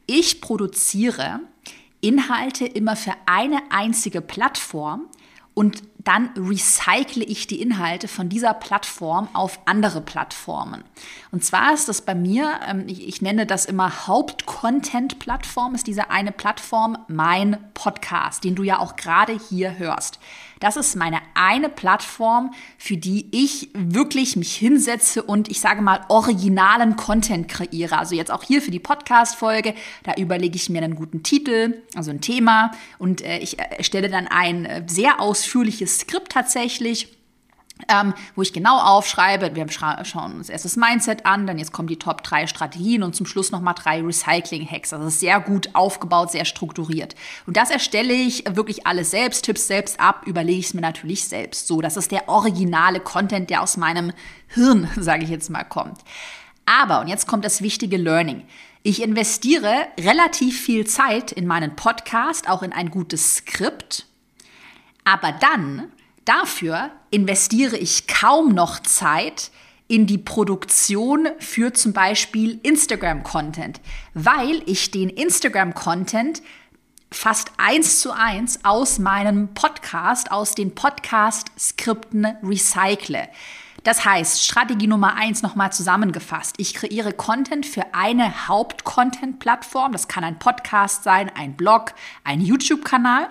Ich 0.05 0.39
produziere 0.39 1.41
Inhalte 1.99 2.65
immer 2.65 2.95
für 2.95 3.13
eine 3.25 3.59
einzige 3.71 4.21
Plattform 4.21 5.07
und 5.53 5.83
dann 6.03 6.29
recycle 6.35 7.23
ich 7.23 7.47
die 7.47 7.61
Inhalte 7.61 8.07
von 8.07 8.29
dieser 8.29 8.53
Plattform 8.53 9.29
auf 9.33 9.59
andere 9.65 10.01
Plattformen. 10.01 10.83
Und 11.31 11.43
zwar 11.43 11.73
ist 11.73 11.89
das 11.89 12.01
bei 12.01 12.15
mir, 12.15 12.59
ähm, 12.67 12.85
ich, 12.87 13.07
ich 13.07 13.21
nenne 13.21 13.45
das 13.45 13.65
immer 13.65 14.07
Haupt-Content-Plattform, 14.07 15.75
ist 15.75 15.87
diese 15.87 16.09
eine 16.09 16.31
Plattform 16.31 16.97
mein 17.07 17.57
Podcast, 17.73 18.43
den 18.43 18.55
du 18.55 18.63
ja 18.63 18.79
auch 18.79 18.95
gerade 18.95 19.37
hier 19.49 19.77
hörst. 19.77 20.19
Das 20.61 20.77
ist 20.77 20.95
meine 20.95 21.17
eine 21.33 21.69
Plattform, 21.69 22.53
für 22.77 22.95
die 22.95 23.27
ich 23.31 23.69
wirklich 23.73 24.35
mich 24.35 24.55
hinsetze 24.55 25.23
und 25.23 25.49
ich 25.49 25.59
sage 25.59 25.81
mal 25.81 26.05
originalen 26.07 26.95
Content 26.95 27.49
kreiere. 27.49 27.97
Also 27.97 28.15
jetzt 28.15 28.31
auch 28.31 28.43
hier 28.43 28.61
für 28.61 28.71
die 28.71 28.79
Podcast-Folge, 28.79 29.73
da 30.03 30.13
überlege 30.13 30.55
ich 30.55 30.69
mir 30.69 30.83
einen 30.83 30.95
guten 30.95 31.23
Titel, 31.23 31.81
also 31.95 32.11
ein 32.11 32.21
Thema 32.21 32.71
und 32.99 33.21
äh, 33.21 33.39
ich 33.39 33.59
erstelle 33.59 34.09
dann 34.09 34.27
ein 34.27 34.65
äh, 34.65 34.83
sehr 34.87 35.19
ausführliches 35.19 35.99
Skript 35.99 36.31
tatsächlich 36.31 37.09
ähm, 37.87 38.13
wo 38.35 38.41
ich 38.41 38.53
genau 38.53 38.79
aufschreibe, 38.79 39.55
wir 39.55 39.67
schauen 39.69 40.33
uns 40.33 40.49
erst 40.49 40.65
das 40.65 40.75
Mindset 40.75 41.25
an, 41.25 41.47
dann 41.47 41.57
jetzt 41.57 41.71
kommen 41.71 41.87
die 41.87 41.97
Top 41.97 42.23
3 42.23 42.47
Strategien 42.47 43.03
und 43.03 43.15
zum 43.15 43.25
Schluss 43.25 43.51
nochmal 43.51 43.75
drei 43.75 44.01
Recycling-Hacks. 44.01 44.93
Also 44.93 45.09
sehr 45.09 45.39
gut 45.39 45.69
aufgebaut, 45.73 46.31
sehr 46.31 46.45
strukturiert. 46.45 47.15
Und 47.45 47.57
das 47.57 47.71
erstelle 47.71 48.13
ich 48.13 48.43
wirklich 48.55 48.85
alles 48.87 49.11
selbst, 49.11 49.45
Tipps 49.45 49.67
selbst 49.67 49.99
ab, 49.99 50.23
überlege 50.25 50.59
ich 50.59 50.67
es 50.67 50.73
mir 50.73 50.81
natürlich 50.81 51.27
selbst. 51.27 51.67
So, 51.67 51.81
das 51.81 51.97
ist 51.97 52.11
der 52.11 52.29
originale 52.29 52.99
Content, 52.99 53.49
der 53.49 53.61
aus 53.61 53.77
meinem 53.77 54.11
Hirn, 54.47 54.89
sage 54.97 55.23
ich 55.23 55.29
jetzt 55.29 55.49
mal, 55.49 55.63
kommt. 55.63 55.99
Aber, 56.65 57.01
und 57.01 57.07
jetzt 57.07 57.27
kommt 57.27 57.45
das 57.45 57.61
wichtige 57.61 57.97
Learning. 57.97 58.43
Ich 58.83 59.01
investiere 59.01 59.87
relativ 59.99 60.59
viel 60.59 60.87
Zeit 60.87 61.31
in 61.31 61.45
meinen 61.45 61.75
Podcast, 61.75 62.49
auch 62.49 62.63
in 62.63 62.73
ein 62.73 62.89
gutes 62.89 63.35
Skript. 63.35 64.07
Aber 65.03 65.31
dann 65.31 65.91
Dafür 66.25 66.91
investiere 67.09 67.77
ich 67.77 68.07
kaum 68.07 68.53
noch 68.53 68.79
Zeit 68.79 69.51
in 69.87 70.07
die 70.07 70.17
Produktion 70.17 71.27
für 71.39 71.73
zum 71.73 71.93
Beispiel 71.93 72.59
Instagram-Content, 72.63 73.81
weil 74.13 74.61
ich 74.65 74.91
den 74.91 75.09
Instagram-Content 75.09 76.41
fast 77.11 77.51
eins 77.57 77.99
zu 77.99 78.11
eins 78.11 78.63
aus 78.63 78.99
meinem 78.99 79.53
Podcast, 79.53 80.31
aus 80.31 80.55
den 80.55 80.73
Podcast-Skripten 80.73 82.25
recycle. 82.41 83.27
Das 83.83 84.05
heißt, 84.05 84.45
Strategie 84.45 84.87
Nummer 84.87 85.15
eins 85.15 85.41
nochmal 85.41 85.73
zusammengefasst. 85.73 86.55
Ich 86.57 86.73
kreiere 86.73 87.11
Content 87.11 87.65
für 87.65 87.93
eine 87.93 88.47
Haupt-Content-Plattform. 88.47 89.91
Das 89.91 90.07
kann 90.07 90.23
ein 90.23 90.39
Podcast 90.39 91.03
sein, 91.03 91.31
ein 91.35 91.57
Blog, 91.57 91.93
ein 92.23 92.41
YouTube-Kanal. 92.41 93.27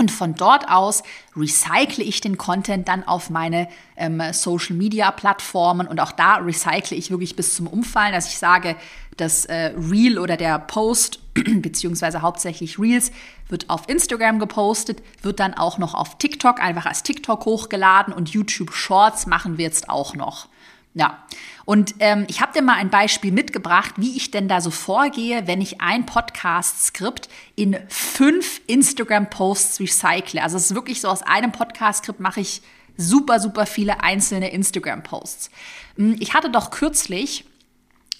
Und 0.00 0.10
von 0.10 0.34
dort 0.34 0.66
aus 0.70 1.02
recycle 1.36 2.02
ich 2.02 2.22
den 2.22 2.38
Content 2.38 2.88
dann 2.88 3.06
auf 3.06 3.28
meine 3.28 3.68
ähm, 3.98 4.22
Social 4.32 4.74
Media 4.74 5.10
Plattformen 5.10 5.86
und 5.86 6.00
auch 6.00 6.12
da 6.12 6.36
recycle 6.36 6.96
ich 6.96 7.10
wirklich 7.10 7.36
bis 7.36 7.54
zum 7.54 7.66
Umfallen, 7.66 8.14
dass 8.14 8.26
ich 8.28 8.38
sage, 8.38 8.76
das 9.18 9.44
äh, 9.44 9.74
Reel 9.76 10.18
oder 10.18 10.38
der 10.38 10.58
Post, 10.58 11.20
beziehungsweise 11.34 12.22
hauptsächlich 12.22 12.78
Reels, 12.78 13.12
wird 13.50 13.68
auf 13.68 13.90
Instagram 13.90 14.38
gepostet, 14.38 15.02
wird 15.20 15.38
dann 15.38 15.52
auch 15.52 15.76
noch 15.76 15.92
auf 15.92 16.16
TikTok 16.16 16.62
einfach 16.62 16.86
als 16.86 17.02
TikTok 17.02 17.44
hochgeladen 17.44 18.14
und 18.14 18.30
YouTube 18.30 18.72
Shorts 18.72 19.26
machen 19.26 19.58
wir 19.58 19.66
jetzt 19.66 19.90
auch 19.90 20.14
noch. 20.14 20.48
Ja, 20.92 21.24
und 21.64 21.94
ähm, 22.00 22.26
ich 22.28 22.40
habe 22.40 22.52
dir 22.52 22.62
mal 22.62 22.74
ein 22.74 22.90
Beispiel 22.90 23.30
mitgebracht, 23.30 23.94
wie 23.96 24.16
ich 24.16 24.32
denn 24.32 24.48
da 24.48 24.60
so 24.60 24.70
vorgehe, 24.70 25.46
wenn 25.46 25.60
ich 25.60 25.80
ein 25.80 26.04
Podcast-Skript 26.04 27.28
in 27.54 27.76
fünf 27.88 28.60
Instagram-Posts 28.66 29.78
recycle. 29.78 30.40
Also 30.40 30.56
es 30.56 30.70
ist 30.70 30.74
wirklich 30.74 31.00
so, 31.00 31.06
aus 31.06 31.22
einem 31.22 31.52
Podcast-Skript 31.52 32.18
mache 32.18 32.40
ich 32.40 32.60
super, 32.96 33.38
super 33.38 33.66
viele 33.66 34.02
einzelne 34.02 34.50
Instagram-Posts. 34.50 35.50
Hm, 35.96 36.16
ich 36.18 36.34
hatte 36.34 36.50
doch 36.50 36.72
kürzlich 36.72 37.44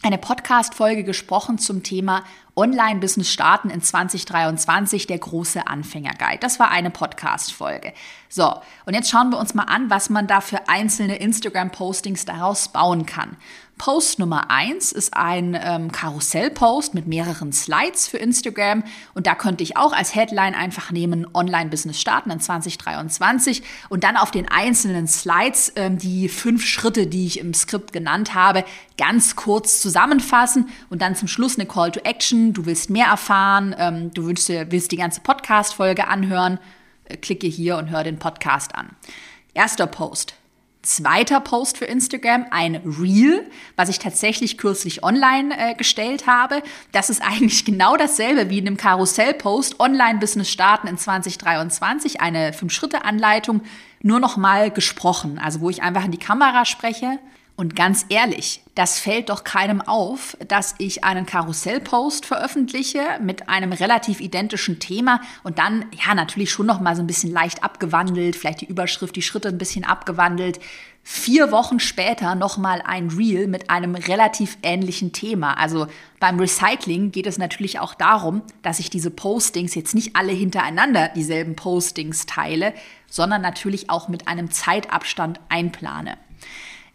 eine 0.03 0.19
Podcast-Folge 0.19 1.03
gesprochen 1.03 1.59
zum 1.59 1.83
Thema 1.83 2.25
Online-Business 2.61 3.33
starten 3.33 3.71
in 3.71 3.81
2023, 3.81 5.07
der 5.07 5.19
große 5.19 5.67
Anfängerguide. 5.67 6.41
Das 6.41 6.61
war 6.61 6.71
eine 6.71 6.91
Podcast-Folge. 6.91 7.95
So, 8.29 8.55
und 8.85 8.93
jetzt 8.93 9.11
schauen 9.11 9.31
wir 9.31 9.39
uns 9.39 9.55
mal 9.55 9.65
an, 9.65 9.89
was 9.89 10.11
man 10.11 10.27
da 10.27 10.43
für 10.43 10.69
einzelne 10.69 11.17
Instagram-Postings 11.17 12.27
daraus 12.27 12.69
bauen 12.69 13.07
kann. 13.07 13.39
Post 13.81 14.19
Nummer 14.19 14.51
eins 14.51 14.93
ist 14.93 15.17
ein 15.17 15.59
ähm, 15.59 15.91
Karussell-Post 15.91 16.93
mit 16.93 17.07
mehreren 17.07 17.51
Slides 17.51 18.09
für 18.09 18.19
Instagram. 18.19 18.85
Und 19.15 19.27
da 19.27 19.35
könnte 19.35 19.65
ich 19.65 19.79
auch 19.79 19.95
als 19.95 20.15
Headline 20.15 20.55
einfach 20.55 20.91
nehmen, 20.91 21.27
Online-Business 21.33 21.99
starten 21.99 22.31
in 22.31 22.41
2023 22.41 23.63
und 23.89 24.05
dann 24.05 24.19
auf 24.19 24.31
den 24.31 24.51
einzelnen 24.51 25.07
Slides 25.07 25.73
ähm, 25.77 25.97
die 25.97 26.29
fünf 26.29 26.67
Schritte, 26.67 27.07
die 27.07 27.25
ich 27.25 27.39
im 27.39 27.55
Skript 27.55 27.95
genannt 27.95 28.35
habe, 28.35 28.67
ganz 28.99 29.35
kurz 29.35 29.81
zusammenfassen 29.81 30.69
und 30.91 31.01
dann 31.01 31.17
zum 31.17 31.27
Schluss 31.27 31.59
eine 31.59 31.67
Call 31.67 31.91
to 31.91 32.01
Action. 32.01 32.50
Du 32.53 32.67
willst 32.67 32.91
mehr 32.91 33.07
erfahren, 33.07 33.75
ähm, 33.79 34.13
du 34.13 34.27
willst, 34.27 34.49
willst 34.49 34.91
die 34.91 34.97
ganze 34.97 35.21
Podcast-Folge 35.21 36.09
anhören, 36.09 36.59
äh, 37.05 37.17
klicke 37.17 37.47
hier 37.47 37.77
und 37.77 37.91
hör 37.91 38.03
den 38.03 38.19
Podcast 38.19 38.75
an. 38.75 38.91
Erster 39.55 39.87
Post. 39.87 40.35
Zweiter 40.83 41.41
Post 41.41 41.77
für 41.79 41.85
Instagram, 41.85 42.47
ein 42.51 42.77
Reel, 42.77 43.49
was 43.77 43.89
ich 43.91 43.99
tatsächlich 43.99 44.59
kürzlich 44.59 45.05
online 45.05 45.55
äh, 45.57 45.75
gestellt 45.75 46.27
habe. 46.27 46.63
Das 46.91 47.11
ist 47.11 47.23
eigentlich 47.23 47.65
genau 47.67 47.97
dasselbe 47.97 48.51
wie 48.51 48.59
in 48.59 48.67
einem 48.67 48.77
Karussell-Post, 48.77 49.79
Online-Business 49.79 50.51
starten 50.51 50.89
in 50.89 50.99
2023, 50.99 52.21
eine 52.21 52.53
Fünf-Schritte-Anleitung, 52.53 53.61
nur 54.03 54.19
noch 54.19 54.37
mal 54.37 54.71
gesprochen, 54.71 55.39
also 55.39 55.61
wo 55.61 55.71
ich 55.71 55.83
einfach 55.83 56.05
in 56.05 56.11
die 56.11 56.19
Kamera 56.19 56.65
spreche 56.65 57.19
und 57.61 57.77
ganz 57.77 58.07
ehrlich, 58.09 58.63
das 58.75 58.99
fällt 58.99 59.29
doch 59.29 59.45
keinem 59.45 59.83
auf, 59.83 60.35
dass 60.49 60.75
ich 60.79 61.05
einen 61.05 61.27
Karussellpost 61.27 62.25
veröffentliche 62.25 63.03
mit 63.21 63.51
einem 63.51 63.75
relativ 63.75 64.23
identischen 64.23 64.79
Thema 64.79 65.21
und 65.43 65.59
dann 65.59 65.85
ja 65.93 66.15
natürlich 66.15 66.51
schon 66.51 66.65
noch 66.65 66.81
mal 66.81 66.97
so 66.97 67.03
ein 67.03 67.07
bisschen 67.07 67.31
leicht 67.31 67.63
abgewandelt, 67.63 68.35
vielleicht 68.35 68.63
die 68.63 68.67
Überschrift, 68.67 69.15
die 69.15 69.21
Schritte 69.21 69.49
ein 69.49 69.59
bisschen 69.59 69.85
abgewandelt. 69.85 70.59
Vier 71.03 71.53
Wochen 71.53 71.81
später 71.81 72.35
noch 72.35 72.57
mal 72.57 72.81
ein 72.83 73.09
Reel 73.09 73.47
mit 73.47 73.69
einem 73.69 73.95
relativ 73.95 74.57
ähnlichen 74.63 75.13
Thema. 75.13 75.59
Also 75.59 75.87
beim 76.19 76.41
Recycling 76.41 77.13
geht 77.13 77.27
es 77.27 77.37
natürlich 77.37 77.79
auch 77.79 77.93
darum, 77.93 78.41
dass 78.63 78.79
ich 78.79 78.89
diese 78.89 79.11
Postings 79.11 79.75
jetzt 79.75 79.95
nicht 79.95 80.17
alle 80.17 80.33
hintereinander 80.33 81.09
dieselben 81.09 81.57
Postings 81.57 82.25
teile, 82.25 82.73
sondern 83.07 83.43
natürlich 83.43 83.91
auch 83.91 84.09
mit 84.09 84.29
einem 84.29 84.51
Zeitabstand 84.51 85.41
einplane. 85.51 86.17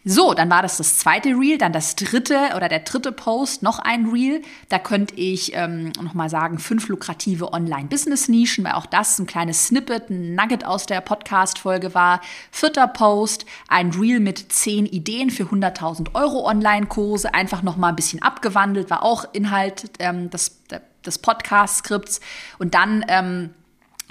So, 0.07 0.35
dann 0.35 0.51
war 0.51 0.62
das 0.62 0.77
das 0.77 1.00
zweite 1.00 1.29
Reel, 1.29 1.57
dann 1.57 1.74
das 1.74 1.95
dritte 1.95 2.51
oder 2.55 2.69
der 2.69 2.81
dritte 2.81 3.12
Post, 3.12 3.63
noch 3.63 3.79
ein 3.79 4.05
Reel. 4.05 4.43
Da 4.69 4.77
könnte 4.77 5.15
ich 5.15 5.55
ähm, 5.55 5.93
nochmal 6.00 6.29
sagen, 6.29 6.59
fünf 6.59 6.89
lukrative 6.89 7.51
Online-Business-Nischen, 7.51 8.65
weil 8.65 8.74
auch 8.74 8.85
das 8.85 9.17
ein 9.17 9.25
kleines 9.25 9.65
Snippet, 9.65 10.12
ein 10.12 10.35
Nugget 10.35 10.63
aus 10.63 10.85
der 10.85 11.01
Podcast-Folge 11.01 11.95
war. 11.95 12.21
Vierter 12.51 12.88
Post, 12.88 13.47
ein 13.67 13.89
Reel 13.89 14.19
mit 14.19 14.53
zehn 14.53 14.85
Ideen 14.85 15.31
für 15.31 15.45
100.000 15.45 16.13
Euro 16.13 16.47
Online-Kurse, 16.47 17.33
einfach 17.33 17.63
nochmal 17.63 17.93
ein 17.93 17.95
bisschen 17.95 18.21
abgewandelt, 18.21 18.91
war 18.91 19.01
auch 19.01 19.25
Inhalt 19.33 19.89
ähm, 19.97 20.29
des, 20.29 20.62
des 21.03 21.17
Podcast-Skripts. 21.17 22.19
Und 22.59 22.75
dann 22.75 23.03
ähm, 23.07 23.55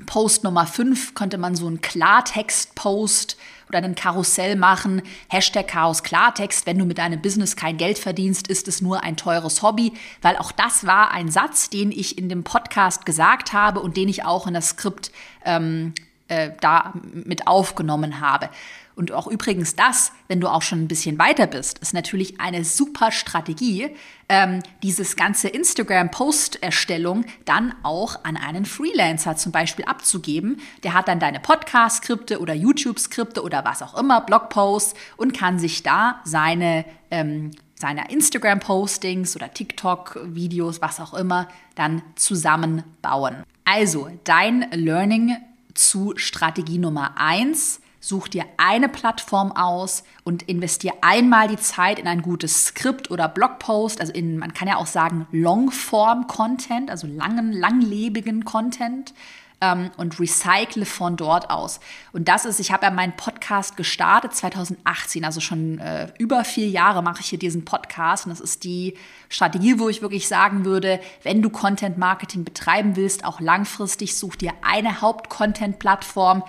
Post 0.06 0.42
Nummer 0.42 0.66
fünf 0.66 1.14
konnte 1.14 1.38
man 1.38 1.54
so 1.54 1.68
einen 1.68 1.80
Klartext-Post 1.80 3.36
oder 3.68 3.78
ein 3.78 3.94
Karussell 3.94 4.56
machen. 4.56 5.02
Hashtag 5.28 5.68
Chaos 5.68 6.02
Klartext, 6.02 6.66
wenn 6.66 6.78
du 6.78 6.84
mit 6.84 6.98
deinem 6.98 7.20
Business 7.20 7.56
kein 7.56 7.76
Geld 7.76 7.98
verdienst, 7.98 8.48
ist 8.48 8.68
es 8.68 8.80
nur 8.80 9.02
ein 9.02 9.16
teures 9.16 9.62
Hobby, 9.62 9.92
weil 10.22 10.36
auch 10.36 10.52
das 10.52 10.86
war 10.86 11.10
ein 11.10 11.30
Satz, 11.30 11.70
den 11.70 11.90
ich 11.90 12.18
in 12.18 12.28
dem 12.28 12.44
Podcast 12.44 13.06
gesagt 13.06 13.52
habe 13.52 13.80
und 13.80 13.96
den 13.96 14.08
ich 14.08 14.24
auch 14.24 14.46
in 14.46 14.54
das 14.54 14.70
Skript 14.70 15.10
ähm, 15.44 15.94
äh, 16.28 16.50
da 16.60 16.92
mit 17.12 17.46
aufgenommen 17.46 18.20
habe. 18.20 18.48
Und 18.96 19.12
auch 19.12 19.26
übrigens 19.26 19.74
das, 19.74 20.12
wenn 20.28 20.40
du 20.40 20.48
auch 20.48 20.62
schon 20.62 20.82
ein 20.82 20.88
bisschen 20.88 21.18
weiter 21.18 21.46
bist, 21.46 21.78
ist 21.80 21.94
natürlich 21.94 22.40
eine 22.40 22.64
super 22.64 23.10
Strategie, 23.10 23.90
ähm, 24.28 24.62
dieses 24.82 25.16
ganze 25.16 25.48
Instagram-Post-Erstellung 25.48 27.24
dann 27.44 27.74
auch 27.82 28.24
an 28.24 28.36
einen 28.36 28.64
Freelancer 28.64 29.36
zum 29.36 29.52
Beispiel 29.52 29.84
abzugeben. 29.84 30.60
Der 30.84 30.94
hat 30.94 31.08
dann 31.08 31.18
deine 31.18 31.40
Podcast-Skripte 31.40 32.40
oder 32.40 32.54
YouTube-Skripte 32.54 33.42
oder 33.42 33.64
was 33.64 33.82
auch 33.82 33.98
immer, 33.98 34.20
Blogposts 34.20 34.94
und 35.16 35.36
kann 35.36 35.58
sich 35.58 35.82
da 35.82 36.20
seine 36.24 36.84
ähm, 37.10 37.50
deiner 37.80 38.08
Instagram-Postings 38.08 39.36
oder 39.36 39.52
TikTok-Videos, 39.52 40.80
was 40.80 41.00
auch 41.00 41.12
immer, 41.12 41.48
dann 41.74 42.02
zusammenbauen. 42.14 43.42
Also 43.64 44.08
dein 44.24 44.70
Learning 44.70 45.36
zu 45.74 46.14
Strategie 46.16 46.78
Nummer 46.78 47.18
eins 47.18 47.80
Such 48.06 48.28
dir 48.28 48.44
eine 48.58 48.90
Plattform 48.90 49.50
aus 49.52 50.04
und 50.24 50.42
investier 50.42 50.92
einmal 51.00 51.48
die 51.48 51.56
Zeit 51.56 51.98
in 51.98 52.06
ein 52.06 52.20
gutes 52.20 52.66
Skript 52.66 53.10
oder 53.10 53.28
Blogpost, 53.28 53.98
also 53.98 54.12
in, 54.12 54.36
man 54.36 54.52
kann 54.52 54.68
ja 54.68 54.76
auch 54.76 54.86
sagen, 54.86 55.26
Longform-Content, 55.32 56.90
also 56.90 57.06
langen, 57.06 57.50
langlebigen 57.50 58.44
Content 58.44 59.14
ähm, 59.62 59.90
und 59.96 60.20
recycle 60.20 60.84
von 60.84 61.16
dort 61.16 61.48
aus. 61.48 61.80
Und 62.12 62.28
das 62.28 62.44
ist, 62.44 62.60
ich 62.60 62.72
habe 62.72 62.84
ja 62.84 62.90
meinen 62.90 63.16
Podcast 63.16 63.78
gestartet 63.78 64.34
2018, 64.34 65.24
also 65.24 65.40
schon 65.40 65.78
äh, 65.78 66.12
über 66.18 66.44
vier 66.44 66.68
Jahre 66.68 67.02
mache 67.02 67.22
ich 67.22 67.28
hier 67.28 67.38
diesen 67.38 67.64
Podcast 67.64 68.26
und 68.26 68.30
das 68.32 68.40
ist 68.40 68.64
die 68.64 68.98
Strategie, 69.30 69.78
wo 69.78 69.88
ich 69.88 70.02
wirklich 70.02 70.28
sagen 70.28 70.66
würde, 70.66 71.00
wenn 71.22 71.40
du 71.40 71.48
Content 71.48 71.96
Marketing 71.96 72.44
betreiben 72.44 72.96
willst, 72.96 73.24
auch 73.24 73.40
langfristig, 73.40 74.14
such 74.18 74.36
dir 74.36 74.52
eine 74.60 75.00
Haupt-Content-Plattform, 75.00 76.42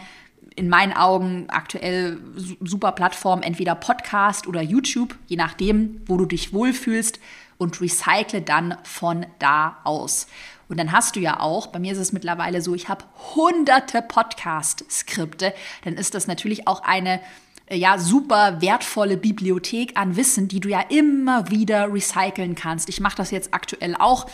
in 0.56 0.70
meinen 0.70 0.94
Augen 0.94 1.46
aktuell 1.50 2.20
super 2.62 2.94
Plattform, 2.94 3.42
entweder 3.42 3.76
Podcast 3.76 4.48
oder 4.48 4.62
YouTube, 4.62 5.16
je 5.28 5.36
nachdem, 5.36 6.02
wo 6.06 6.18
du 6.18 6.26
dich 6.26 6.54
wohlfühlst 6.54 7.20
und 7.58 7.82
recycle 7.82 8.42
dann 8.42 8.78
von 8.84 9.26
da 9.40 9.78
aus. 9.84 10.28
Und 10.68 10.80
dann 10.80 10.92
hast 10.92 11.16
du 11.16 11.20
ja 11.20 11.40
auch, 11.40 11.68
bei 11.68 11.80
mir 11.80 11.92
ist 11.92 12.00
es 12.00 12.12
mittlerweile 12.12 12.62
so, 12.62 12.74
ich 12.74 12.90
habe 12.90 13.06
hunderte 13.36 14.02
Podcast-Skripte, 14.02 15.54
dann 15.84 15.94
ist 15.94 16.16
das 16.16 16.28
natürlich 16.28 16.68
auch 16.68 16.82
eine 16.84 17.20
äh, 17.68 17.78
ja, 17.78 17.98
super 17.98 18.62
wertvolle 18.62 19.18
Bibliothek 19.18 19.92
an 19.96 20.16
Wissen, 20.16 20.48
die 20.48 20.60
du 20.60 20.70
ja 20.70 20.82
immer 20.90 21.50
wieder 21.50 21.94
recyceln 21.94 22.56
kannst. 22.56 22.90
Ich 22.90 23.00
mache 23.00 23.18
das 23.18 23.32
jetzt 23.32 23.54
aktuell 23.54 23.96
auch 23.98 24.28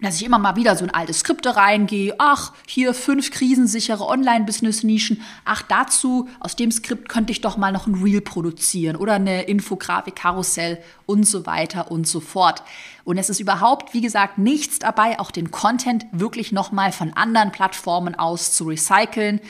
dass 0.00 0.16
ich 0.16 0.24
immer 0.24 0.38
mal 0.38 0.56
wieder 0.56 0.76
so 0.76 0.84
ein 0.84 0.90
altes 0.90 1.20
Skripte 1.20 1.56
reingehe. 1.56 2.14
Ach, 2.18 2.52
hier 2.66 2.94
fünf 2.94 3.30
krisensichere 3.30 4.06
Online-Business-Nischen. 4.06 5.22
Ach, 5.44 5.62
dazu, 5.62 6.28
aus 6.40 6.56
dem 6.56 6.70
Skript 6.72 7.08
könnte 7.08 7.32
ich 7.32 7.40
doch 7.40 7.56
mal 7.56 7.72
noch 7.72 7.86
ein 7.86 8.02
Reel 8.02 8.20
produzieren 8.20 8.96
oder 8.96 9.14
eine 9.14 9.42
Infografik, 9.42 10.16
Karussell 10.16 10.78
und 11.06 11.24
so 11.24 11.46
weiter 11.46 11.90
und 11.90 12.06
so 12.06 12.20
fort. 12.20 12.62
Und 13.04 13.18
es 13.18 13.30
ist 13.30 13.40
überhaupt, 13.40 13.94
wie 13.94 14.00
gesagt, 14.00 14.38
nichts 14.38 14.78
dabei, 14.78 15.18
auch 15.18 15.30
den 15.30 15.50
Content 15.50 16.06
wirklich 16.12 16.52
nochmal 16.52 16.92
von 16.92 17.12
anderen 17.12 17.52
Plattformen 17.52 18.14
aus 18.14 18.52
zu 18.52 18.64
recyceln, 18.64 19.40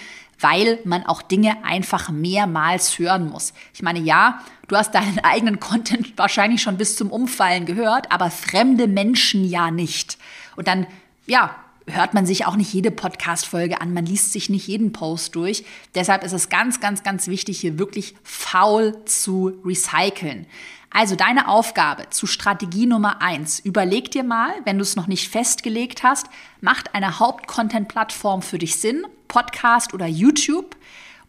weil 0.41 0.79
man 0.85 1.05
auch 1.07 1.23
Dinge 1.23 1.65
einfach 1.65 2.11
mehrmals 2.11 2.99
hören 2.99 3.29
muss. 3.29 3.53
Ich 3.75 3.83
meine, 3.83 4.01
ja, 4.01 4.41
du 4.69 4.77
hast 4.77 4.95
deinen 4.95 5.19
eigenen 5.23 5.61
Content 5.61 6.17
wahrscheinlich 6.17 6.63
schon 6.63 6.77
bis 6.77 6.97
zum 6.97 7.11
Umfallen 7.11 7.67
gehört, 7.67 8.11
aber 8.11 8.31
fremde 8.31 8.87
Menschen 8.87 9.45
ja 9.45 9.71
nicht. 9.71 10.19
Und 10.57 10.69
dann, 10.69 10.87
ja, 11.27 11.55
hört 11.87 12.15
man 12.15 12.27
sich 12.27 12.47
auch 12.47 12.57
nicht 12.57 12.73
jede 12.73 12.91
Podcast-Folge 12.91 13.81
an, 13.81 13.93
man 13.93 14.07
liest 14.07 14.33
sich 14.33 14.49
nicht 14.49 14.67
jeden 14.67 14.93
Post 14.93 15.35
durch. 15.35 15.65
Deshalb 15.95 16.25
ist 16.25 16.33
es 16.33 16.49
ganz, 16.49 16.81
ganz, 16.81 17.03
ganz 17.03 17.27
wichtig, 17.27 17.61
hier 17.61 17.79
wirklich 17.79 18.15
faul 18.23 19.05
zu 19.05 19.61
recyceln. 19.65 20.47
Also 20.91 21.15
deine 21.15 21.49
Aufgabe 21.49 22.11
zu 22.11 22.27
Strategie 22.27 22.87
Nummer 22.87 23.23
eins: 23.23 23.61
Überleg 23.61 24.11
dir 24.11 24.25
mal, 24.25 24.53
wenn 24.65 24.79
du 24.79 24.83
es 24.83 24.97
noch 24.97 25.07
nicht 25.07 25.29
festgelegt 25.29 26.03
hast, 26.03 26.27
macht 26.61 26.95
eine 26.95 27.21
Haupt-Content-Plattform 27.21 28.43
für 28.43 28.59
dich 28.59 28.77
Sinn, 28.77 29.07
Podcast 29.29 29.95
oder 29.95 30.07
YouTube? 30.07 30.77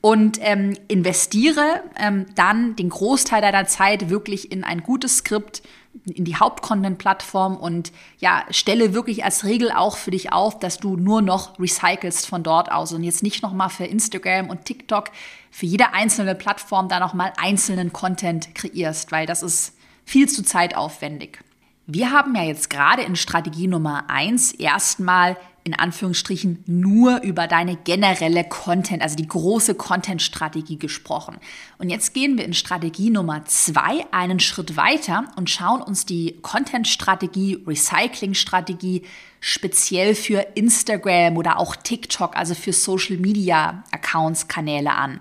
und 0.02 0.40
ähm, 0.42 0.76
investiere 0.88 1.84
ähm, 1.96 2.26
dann 2.36 2.76
den 2.76 2.90
Großteil 2.90 3.42
deiner 3.42 3.68
Zeit 3.68 4.10
wirklich 4.10 4.52
in 4.52 4.64
ein 4.64 4.82
gutes 4.82 5.18
Skript, 5.18 5.62
in 6.06 6.26
die 6.26 6.36
Hauptcontent-Plattform 6.36 7.58
und 7.58 7.92
ja, 8.20 8.44
stelle 8.50 8.94
wirklich 8.94 9.24
als 9.24 9.44
Regel 9.44 9.72
auch 9.72 9.98
für 9.98 10.12
dich 10.12 10.32
auf, 10.32 10.58
dass 10.58 10.78
du 10.78 10.96
nur 10.96 11.22
noch 11.22 11.60
recycelst 11.60 12.28
von 12.28 12.44
dort 12.44 12.72
aus 12.72 12.94
und 12.94 13.04
jetzt 13.04 13.24
nicht 13.24 13.44
nochmal 13.44 13.70
für 13.70 13.86
Instagram 13.86 14.50
und 14.50 14.66
TikTok 14.66 15.12
für 15.52 15.66
jede 15.66 15.94
einzelne 15.94 16.34
Plattform 16.34 16.90
da 16.90 17.00
nochmal 17.00 17.34
einzelnen 17.38 17.94
Content 17.94 18.56
kreierst, 18.56 19.12
weil 19.12 19.26
das 19.26 19.44
ist 19.44 19.76
viel 20.06 20.28
zu 20.28 20.44
zeitaufwendig. 20.44 21.40
Wir 21.88 22.12
haben 22.12 22.36
ja 22.36 22.44
jetzt 22.44 22.70
gerade 22.70 23.02
in 23.02 23.16
Strategie 23.16 23.68
Nummer 23.68 24.10
eins 24.10 24.52
erstmal 24.52 25.38
in 25.64 25.76
Anführungsstrichen 25.76 26.64
nur 26.66 27.22
über 27.22 27.48
deine 27.48 27.76
generelle 27.76 28.44
Content, 28.44 29.02
also 29.04 29.16
die 29.16 29.28
große 29.28 29.76
Content-Strategie 29.76 30.78
gesprochen. 30.78 31.38
Und 31.78 31.90
jetzt 31.90 32.14
gehen 32.14 32.38
wir 32.38 32.46
in 32.46 32.54
Strategie 32.54 33.12
Nummer 33.12 33.46
zwei 33.46 34.06
einen 34.12 34.40
Schritt 34.40 34.76
weiter 34.76 35.26
und 35.36 35.50
schauen 35.50 35.82
uns 35.82 36.06
die 36.06 36.40
Content-Strategie, 36.42 37.64
Recycling-Strategie 37.68 39.04
speziell 39.40 40.16
für 40.16 40.48
Instagram 40.56 41.38
oder 41.38 41.60
auch 41.60 41.76
TikTok, 41.76 42.36
also 42.36 42.56
für 42.56 42.74
Social-Media-Accounts, 42.74 44.48
Kanäle 44.48 44.94
an. 44.94 45.20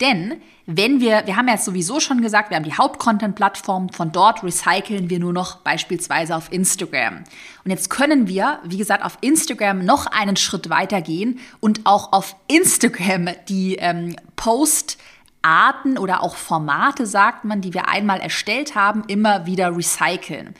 Denn 0.00 0.40
wenn 0.66 1.00
wir, 1.00 1.22
wir 1.26 1.36
haben 1.36 1.48
ja 1.48 1.56
sowieso 1.56 1.98
schon 1.98 2.20
gesagt, 2.20 2.50
wir 2.50 2.56
haben 2.56 2.64
die 2.64 2.74
Hauptcontent-Plattform, 2.74 3.88
von 3.88 4.12
dort 4.12 4.44
recyceln 4.44 5.10
wir 5.10 5.18
nur 5.18 5.32
noch 5.32 5.56
beispielsweise 5.56 6.36
auf 6.36 6.52
Instagram. 6.52 7.24
Und 7.64 7.70
jetzt 7.70 7.90
können 7.90 8.28
wir, 8.28 8.60
wie 8.64 8.76
gesagt, 8.76 9.04
auf 9.04 9.18
Instagram 9.22 9.84
noch 9.84 10.06
einen 10.06 10.36
Schritt 10.36 10.68
weiter 10.70 11.00
gehen 11.00 11.40
und 11.60 11.80
auch 11.84 12.12
auf 12.12 12.36
Instagram 12.48 13.30
die 13.48 13.76
ähm, 13.76 14.16
Post- 14.36 14.98
Arten 15.40 15.98
oder 15.98 16.22
auch 16.22 16.36
Formate, 16.36 17.06
sagt 17.06 17.44
man, 17.44 17.60
die 17.60 17.72
wir 17.72 17.88
einmal 17.88 18.20
erstellt 18.20 18.74
haben, 18.74 19.04
immer 19.06 19.46
wieder 19.46 19.74
recyceln. 19.74 20.54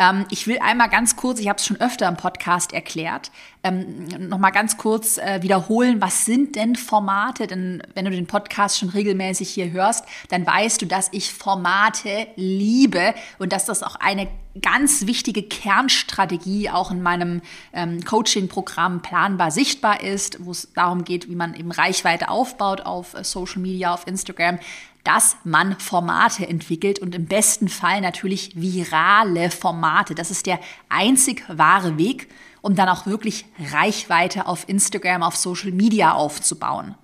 Ähm, 0.00 0.24
ich 0.30 0.46
will 0.46 0.58
einmal 0.60 0.88
ganz 0.88 1.14
kurz, 1.14 1.38
ich 1.38 1.48
habe 1.48 1.58
es 1.58 1.66
schon 1.66 1.78
öfter 1.78 2.08
im 2.08 2.16
Podcast 2.16 2.72
erklärt, 2.72 3.30
ähm, 3.62 4.06
nochmal 4.28 4.50
ganz 4.50 4.78
kurz 4.78 5.18
äh, 5.18 5.42
wiederholen, 5.42 6.00
was 6.00 6.24
sind 6.24 6.56
denn 6.56 6.74
Formate? 6.74 7.46
Denn 7.46 7.82
wenn 7.94 8.06
du 8.06 8.10
den 8.10 8.26
Podcast 8.26 8.78
schon 8.78 8.88
regelmäßig 8.88 9.50
hier 9.50 9.70
hörst, 9.70 10.06
dann 10.30 10.46
weißt 10.46 10.80
du, 10.80 10.86
dass 10.86 11.08
ich 11.12 11.34
Formate 11.34 12.28
liebe 12.36 13.14
und 13.38 13.52
dass 13.52 13.66
das 13.66 13.82
auch 13.82 13.96
eine 13.96 14.28
ganz 14.62 15.06
wichtige 15.06 15.42
Kernstrategie 15.42 16.70
auch 16.70 16.90
in 16.90 17.02
meinem 17.02 17.42
ähm, 17.72 18.02
Coaching-Programm 18.02 19.02
planbar 19.02 19.50
sichtbar 19.50 20.02
ist, 20.02 20.44
wo 20.44 20.50
es 20.50 20.72
darum 20.74 21.04
geht, 21.04 21.28
wie 21.28 21.36
man 21.36 21.54
eben 21.54 21.70
Reichweite 21.70 22.30
aufbaut 22.30 22.80
auf 22.80 23.14
äh, 23.14 23.22
Social 23.22 23.60
Media, 23.60 23.92
auf 23.94 24.06
Instagram 24.06 24.58
dass 25.04 25.36
man 25.44 25.78
Formate 25.78 26.46
entwickelt 26.46 26.98
und 26.98 27.14
im 27.14 27.26
besten 27.26 27.68
Fall 27.68 28.00
natürlich 28.00 28.52
virale 28.54 29.50
Formate. 29.50 30.14
Das 30.14 30.30
ist 30.30 30.46
der 30.46 30.60
einzig 30.88 31.44
wahre 31.48 31.98
Weg, 31.98 32.28
um 32.60 32.74
dann 32.74 32.88
auch 32.88 33.06
wirklich 33.06 33.46
Reichweite 33.72 34.46
auf 34.46 34.68
Instagram, 34.68 35.22
auf 35.22 35.36
Social 35.36 35.72
Media 35.72 36.12
aufzubauen. 36.12 36.94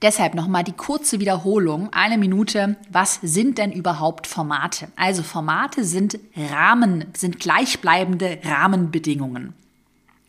Deshalb 0.00 0.34
nochmal 0.34 0.62
die 0.62 0.72
kurze 0.72 1.18
Wiederholung, 1.18 1.92
eine 1.92 2.18
Minute. 2.18 2.76
Was 2.88 3.18
sind 3.20 3.58
denn 3.58 3.72
überhaupt 3.72 4.28
Formate? 4.28 4.88
Also 4.94 5.24
Formate 5.24 5.82
sind 5.82 6.20
Rahmen, 6.36 7.06
sind 7.16 7.40
gleichbleibende 7.40 8.38
Rahmenbedingungen 8.44 9.54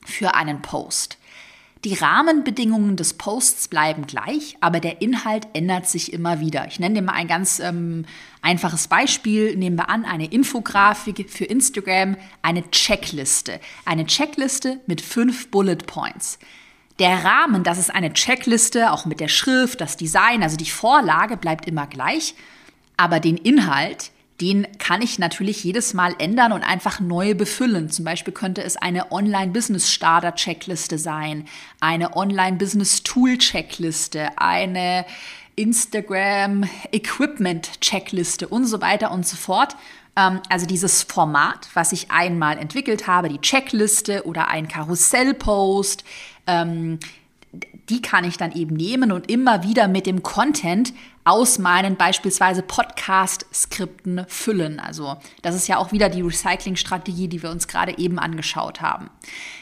für 0.06 0.34
einen 0.34 0.64
Post. 0.64 1.19
Die 1.86 1.94
Rahmenbedingungen 1.94 2.98
des 2.98 3.14
Posts 3.14 3.70
bleiben 3.70 4.06
gleich, 4.06 4.58
aber 4.60 4.82
der 4.82 5.02
Inhalt 5.02 5.48
ändert 5.54 5.88
sich 5.88 6.12
immer 6.12 6.42
wieder. 6.42 6.68
Ich 6.68 6.78
nenne 6.78 6.96
dir 6.96 7.02
mal 7.02 7.14
ein 7.14 7.30
ganz 7.30 7.60
ähm, 7.60 8.04
einfaches 8.42 8.90
Beispiel. 8.90 9.56
Nehmen 9.56 9.78
wir 9.78 9.90
an, 9.90 10.04
eine 10.04 10.26
Infografik 10.26 11.30
für 11.30 11.46
Instagram, 11.46 12.18
eine 12.42 12.70
Checkliste. 12.72 13.62
Eine 13.86 14.06
Checkliste 14.06 14.82
mit 14.88 15.00
fünf 15.00 15.52
Bullet 15.52 15.78
Points. 15.78 16.38
Der 17.00 17.24
Rahmen, 17.24 17.64
das 17.64 17.78
ist 17.78 17.96
eine 17.96 18.12
Checkliste, 18.12 18.92
auch 18.92 19.06
mit 19.06 19.22
der 19.22 19.30
Schrift, 19.30 19.80
das 19.80 19.96
Design, 19.96 20.44
also 20.44 20.58
die 20.58 20.70
Vorlage 20.70 21.38
bleibt 21.38 21.66
immer 21.66 21.88
gleich, 21.88 22.36
aber 22.98 23.22
den 23.22 23.38
Inhalt, 23.38 24.12
den 24.42 24.68
kann 24.78 25.02
ich 25.02 25.18
natürlich 25.20 25.64
jedes 25.64 25.94
Mal 25.94 26.16
ändern 26.18 26.52
und 26.54 26.64
einfach 26.64 27.00
neu 27.00 27.36
befüllen. 27.36 27.90
Zum 27.90 28.04
Beispiel 28.06 28.34
könnte 28.34 28.64
es 28.64 28.76
eine 28.78 29.12
Online-Business-Starter-Checkliste 29.12 30.98
sein, 30.98 31.46
eine 31.82 32.16
Online-Business-Tool-Checkliste, 32.16 34.30
eine 34.38 35.06
Instagram-Equipment-Checkliste 35.56 38.48
und 38.48 38.66
so 38.66 38.82
weiter 38.82 39.12
und 39.12 39.28
so 39.28 39.36
fort. 39.36 39.76
Ähm, 40.16 40.40
also 40.50 40.66
dieses 40.66 41.04
Format, 41.04 41.68
was 41.74 41.92
ich 41.92 42.12
einmal 42.12 42.58
entwickelt 42.58 43.08
habe, 43.08 43.28
die 43.28 43.42
Checkliste 43.42 44.26
oder 44.26 44.48
ein 44.48 44.70
Karussellpost, 44.70 46.06
ähm, 46.48 47.00
die 47.90 48.02
kann 48.02 48.24
ich 48.24 48.38
dann 48.38 48.54
eben 48.54 48.76
nehmen 48.76 49.12
und 49.12 49.30
immer 49.30 49.64
wieder 49.64 49.88
mit 49.88 50.06
dem 50.06 50.24
Content 50.24 50.94
aus 51.30 51.60
meinen 51.60 51.96
beispielsweise 51.96 52.64
Podcast-Skripten 52.64 54.26
füllen. 54.28 54.80
Also 54.80 55.18
das 55.44 55.54
ist 55.54 55.68
ja 55.68 55.78
auch 55.78 55.92
wieder 55.92 56.10
die 56.10 56.22
Recycling-Strategie, 56.22 57.28
die 57.28 57.44
wir 57.44 57.52
uns 57.52 57.68
gerade 57.68 57.98
eben 58.00 58.18
angeschaut 58.18 58.82
haben. 58.82 59.12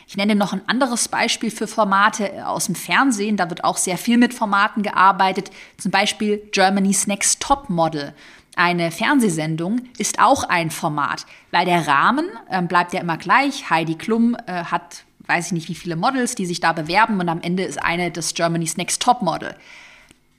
Ich 0.07 0.15
nenne 0.15 0.35
noch 0.35 0.53
ein 0.53 0.67
anderes 0.67 1.09
Beispiel 1.09 1.51
für 1.51 1.67
Formate 1.67 2.47
aus 2.47 2.67
dem 2.67 2.75
Fernsehen. 2.75 3.35
Da 3.35 3.49
wird 3.49 3.65
auch 3.65 3.75
sehr 3.75 3.97
viel 3.97 4.17
mit 4.17 4.33
Formaten 4.33 4.81
gearbeitet. 4.81 5.51
Zum 5.77 5.91
Beispiel 5.91 6.41
Germany's 6.53 7.05
Next 7.05 7.41
Top 7.41 7.69
Model. 7.69 8.13
Eine 8.55 8.89
Fernsehsendung 8.89 9.81
ist 9.97 10.19
auch 10.19 10.45
ein 10.45 10.71
Format, 10.71 11.25
weil 11.51 11.65
der 11.65 11.85
Rahmen 11.85 12.25
äh, 12.49 12.61
bleibt 12.61 12.93
ja 12.93 13.01
immer 13.01 13.17
gleich. 13.17 13.69
Heidi 13.69 13.95
Klum 13.95 14.37
äh, 14.47 14.63
hat 14.63 15.03
weiß 15.27 15.47
ich 15.47 15.51
nicht, 15.51 15.67
wie 15.67 15.75
viele 15.75 15.97
Models, 15.97 16.35
die 16.35 16.45
sich 16.45 16.61
da 16.61 16.71
bewerben 16.71 17.19
und 17.19 17.27
am 17.27 17.41
Ende 17.41 17.63
ist 17.63 17.83
eine 17.83 18.11
das 18.11 18.33
Germany's 18.33 18.77
Next 18.77 19.01
Top 19.01 19.21
Model. 19.21 19.55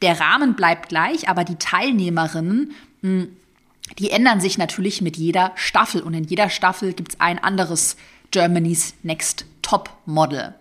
Der 0.03 0.21
Rahmen 0.21 0.55
bleibt 0.55 0.89
gleich, 0.89 1.29
aber 1.29 1.45
die 1.45 1.57
Teilnehmerinnen, 1.57 2.73
hm, 3.03 3.37
die 3.99 4.11
ändern 4.11 4.41
sich 4.41 4.59
natürlich 4.59 5.01
mit 5.01 5.17
jeder 5.17 5.53
Staffel 5.55 6.03
und 6.03 6.15
in 6.15 6.25
jeder 6.25 6.51
Staffel 6.51 6.93
gibt 6.93 7.13
es 7.13 7.21
ein 7.21 7.39
anderes 7.39 7.97
Germany's 8.31 8.95
Next 9.03 9.47
Top 9.63 9.91
Model. 10.05 10.55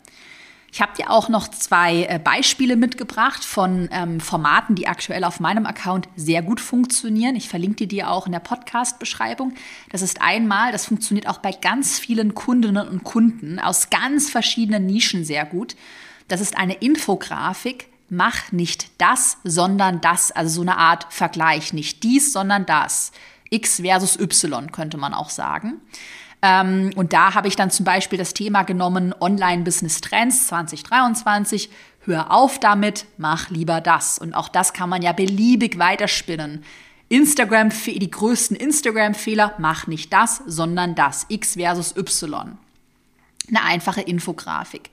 Ich 0.72 0.82
habe 0.82 0.96
dir 0.96 1.10
auch 1.10 1.30
noch 1.30 1.48
zwei 1.48 2.04
äh, 2.04 2.20
Beispiele 2.20 2.76
mitgebracht 2.76 3.44
von 3.44 3.90
ähm, 3.92 4.20
Formaten, 4.20 4.76
die 4.76 4.88
aktuell 4.88 5.24
auf 5.24 5.40
meinem 5.40 5.66
Account 5.66 6.08
sehr 6.16 6.42
gut 6.42 6.60
funktionieren. 6.60 7.36
Ich 7.36 7.50
verlinke 7.50 7.78
dir 7.78 7.88
die 7.88 8.04
auch 8.04 8.26
in 8.26 8.32
der 8.32 8.40
Podcast-Beschreibung. 8.40 9.54
Das 9.92 10.02
ist 10.02 10.22
einmal, 10.22 10.72
das 10.72 10.86
funktioniert 10.86 11.28
auch 11.28 11.40
bei 11.40 11.52
ganz 11.52 11.98
vielen 11.98 12.36
Kundinnen 12.36 12.88
und 12.88 13.04
Kunden 13.04 13.60
aus 13.60 13.90
ganz 13.90 14.30
verschiedenen 14.30 14.86
Nischen 14.86 15.26
sehr 15.26 15.46
gut. 15.46 15.76
Das 16.28 16.42
ist 16.42 16.58
eine 16.58 16.76
Infografik. 16.76 17.88
Mach 18.10 18.52
nicht 18.52 18.90
das, 19.00 19.38
sondern 19.44 20.02
das. 20.02 20.32
Also 20.32 20.56
so 20.56 20.62
eine 20.62 20.78
Art 20.78 21.08
Vergleich. 21.10 21.74
Nicht 21.74 22.04
dies, 22.04 22.32
sondern 22.32 22.66
das. 22.66 23.12
X 23.50 23.82
versus 23.82 24.20
Y 24.20 24.72
könnte 24.72 24.98
man 24.98 25.14
auch 25.14 25.30
sagen. 25.30 25.82
Ähm, 26.42 26.92
und 26.96 27.14
da 27.14 27.34
habe 27.34 27.48
ich 27.48 27.56
dann 27.56 27.72
zum 27.72 27.86
Beispiel 27.86 28.18
das 28.18 28.34
Thema 28.34 28.64
genommen 28.64 29.14
Online-Business-Trends 29.20 30.48
2023. 30.48 31.70
Hör 32.02 32.32
auf 32.32 32.60
damit, 32.60 33.06
mach 33.18 33.50
lieber 33.50 33.82
das. 33.82 34.20
Und 34.20 34.34
auch 34.34 34.48
das 34.48 34.74
kann 34.74 34.90
man 34.90 35.02
ja 35.02 35.12
beliebig 35.12 35.78
weiterspinnen. 35.78 36.64
Instagram, 37.10 37.70
die 37.70 38.12
größten 38.12 38.56
Instagram-Fehler, 38.56 39.56
mach 39.58 39.88
nicht 39.88 40.12
das, 40.14 40.42
sondern 40.46 40.96
das. 40.96 41.26
X 41.30 41.54
versus 41.54 41.96
Y. 41.96 42.58
Eine 43.50 43.64
einfache 43.64 44.02
Infografik. 44.02 44.90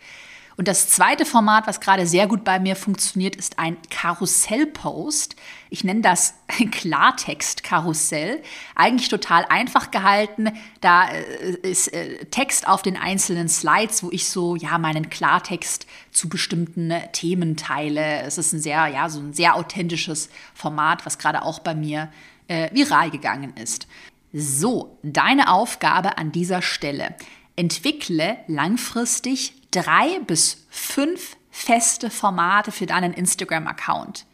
Und 0.56 0.68
das 0.68 0.88
zweite 0.88 1.24
Format, 1.24 1.66
was 1.66 1.80
gerade 1.80 2.06
sehr 2.06 2.28
gut 2.28 2.44
bei 2.44 2.60
mir 2.60 2.76
funktioniert, 2.76 3.34
ist 3.34 3.58
ein 3.58 3.76
Karussellpost. 3.90 5.34
Ich 5.68 5.82
nenne 5.82 6.00
das 6.00 6.34
Klartext-Karussell. 6.70 8.40
Eigentlich 8.76 9.08
total 9.08 9.44
einfach 9.48 9.90
gehalten. 9.90 10.52
Da 10.80 11.08
äh, 11.08 11.56
ist 11.62 11.92
äh, 11.92 12.26
Text 12.26 12.68
auf 12.68 12.82
den 12.82 12.96
einzelnen 12.96 13.48
Slides, 13.48 14.02
wo 14.04 14.10
ich 14.12 14.28
so 14.28 14.54
ja 14.54 14.78
meinen 14.78 15.10
Klartext 15.10 15.86
zu 16.12 16.28
bestimmten 16.28 16.92
Themen 17.12 17.56
teile. 17.56 18.22
Es 18.22 18.38
ist 18.38 18.52
ein 18.52 18.60
sehr 18.60 18.86
ja 18.86 19.08
so 19.08 19.20
ein 19.20 19.32
sehr 19.32 19.56
authentisches 19.56 20.28
Format, 20.54 21.04
was 21.04 21.18
gerade 21.18 21.42
auch 21.42 21.58
bei 21.58 21.74
mir 21.74 22.12
äh, 22.46 22.70
viral 22.72 23.10
gegangen 23.10 23.54
ist. 23.56 23.88
So, 24.32 24.98
deine 25.02 25.48
Aufgabe 25.50 26.18
an 26.18 26.32
dieser 26.32 26.60
Stelle. 26.60 27.14
Entwickle 27.56 28.36
langfristig 28.48 29.54
drei 29.74 30.20
bis 30.26 30.66
fünf 30.70 31.36
feste 31.50 32.10
Formate 32.10 32.72
für 32.72 32.86
deinen 32.86 33.12
Instagram-Account. 33.12 34.26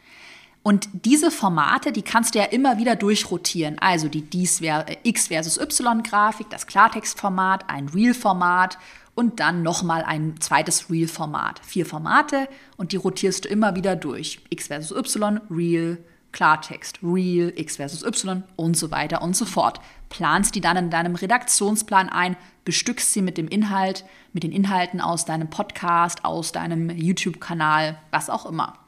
Und 0.62 0.88
diese 0.92 1.30
Formate, 1.30 1.90
die 1.90 2.02
kannst 2.02 2.34
du 2.34 2.38
ja 2.38 2.44
immer 2.44 2.76
wieder 2.76 2.94
durchrotieren. 2.94 3.78
Also 3.78 4.08
die 4.08 4.22
dies 4.22 4.60
äh, 4.60 4.96
X 5.02 5.28
versus 5.28 5.58
Y-Grafik, 5.58 6.50
das 6.50 6.66
Klartextformat, 6.66 7.70
ein 7.70 7.88
Reel-Format 7.88 8.78
und 9.14 9.40
dann 9.40 9.62
nochmal 9.62 10.02
ein 10.02 10.38
zweites 10.40 10.90
Reel-Format. 10.90 11.60
Vier 11.64 11.86
Formate 11.86 12.46
und 12.76 12.92
die 12.92 12.96
rotierst 12.96 13.46
du 13.46 13.48
immer 13.48 13.74
wieder 13.74 13.96
durch. 13.96 14.40
X 14.50 14.66
versus 14.66 14.96
Y, 14.96 15.40
Reel, 15.50 16.04
Klartext, 16.32 16.98
Real, 17.02 17.52
X 17.54 17.76
versus 17.76 18.02
Y 18.02 18.42
und 18.56 18.76
so 18.76 18.90
weiter 18.90 19.22
und 19.22 19.36
so 19.36 19.44
fort. 19.44 19.80
Planst 20.08 20.54
die 20.54 20.60
dann 20.60 20.76
in 20.76 20.90
deinem 20.90 21.14
Redaktionsplan 21.14 22.08
ein, 22.08 22.36
bestückst 22.64 23.12
sie 23.12 23.22
mit 23.22 23.38
dem 23.38 23.48
Inhalt, 23.48 24.04
mit 24.32 24.42
den 24.42 24.52
Inhalten 24.52 25.00
aus 25.00 25.24
deinem 25.24 25.50
Podcast, 25.50 26.24
aus 26.24 26.52
deinem 26.52 26.90
YouTube-Kanal, 26.90 27.98
was 28.10 28.30
auch 28.30 28.46
immer. 28.46 28.79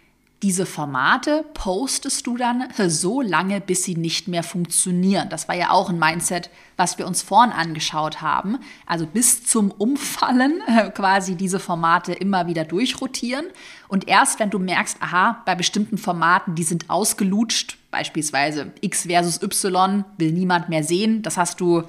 Diese 0.43 0.67
Formate 0.67 1.45
postest 1.55 2.27
du 2.27 2.37
dann 2.37 2.69
so 2.89 3.21
lange, 3.21 3.61
bis 3.61 3.85
sie 3.85 3.95
nicht 3.95 4.27
mehr 4.27 4.43
funktionieren. 4.43 5.29
Das 5.29 5.47
war 5.47 5.55
ja 5.55 5.71
auch 5.71 5.89
ein 5.89 6.01
Mindset, 6.01 6.51
was 6.77 6.99
wir 6.99 7.07
uns 7.07 7.23
vorn 7.23 7.53
angeschaut 7.53 8.21
haben. 8.23 8.59
Also 8.85 9.07
bis 9.07 9.45
zum 9.45 9.71
Umfallen 9.71 10.61
quasi 10.95 11.37
diese 11.37 11.61
Formate 11.61 12.13
immer 12.13 12.49
wieder 12.49 12.65
durchrotieren. 12.65 13.47
Und 13.87 14.09
erst 14.09 14.41
wenn 14.41 14.51
du 14.51 14.59
merkst, 14.59 14.97
aha, 15.01 15.43
bei 15.47 15.55
bestimmten 15.55 15.97
Formaten, 15.97 16.57
die 16.57 16.65
sind 16.65 16.91
ausgelutscht, 16.91 17.79
beispielsweise 17.93 18.73
X 18.81 19.03
versus 19.07 19.41
Y, 19.43 20.05
will 20.19 20.33
niemand 20.33 20.69
mehr 20.69 20.83
sehen, 20.83 21.23
das 21.23 21.37
hast 21.37 21.61
du 21.61 21.85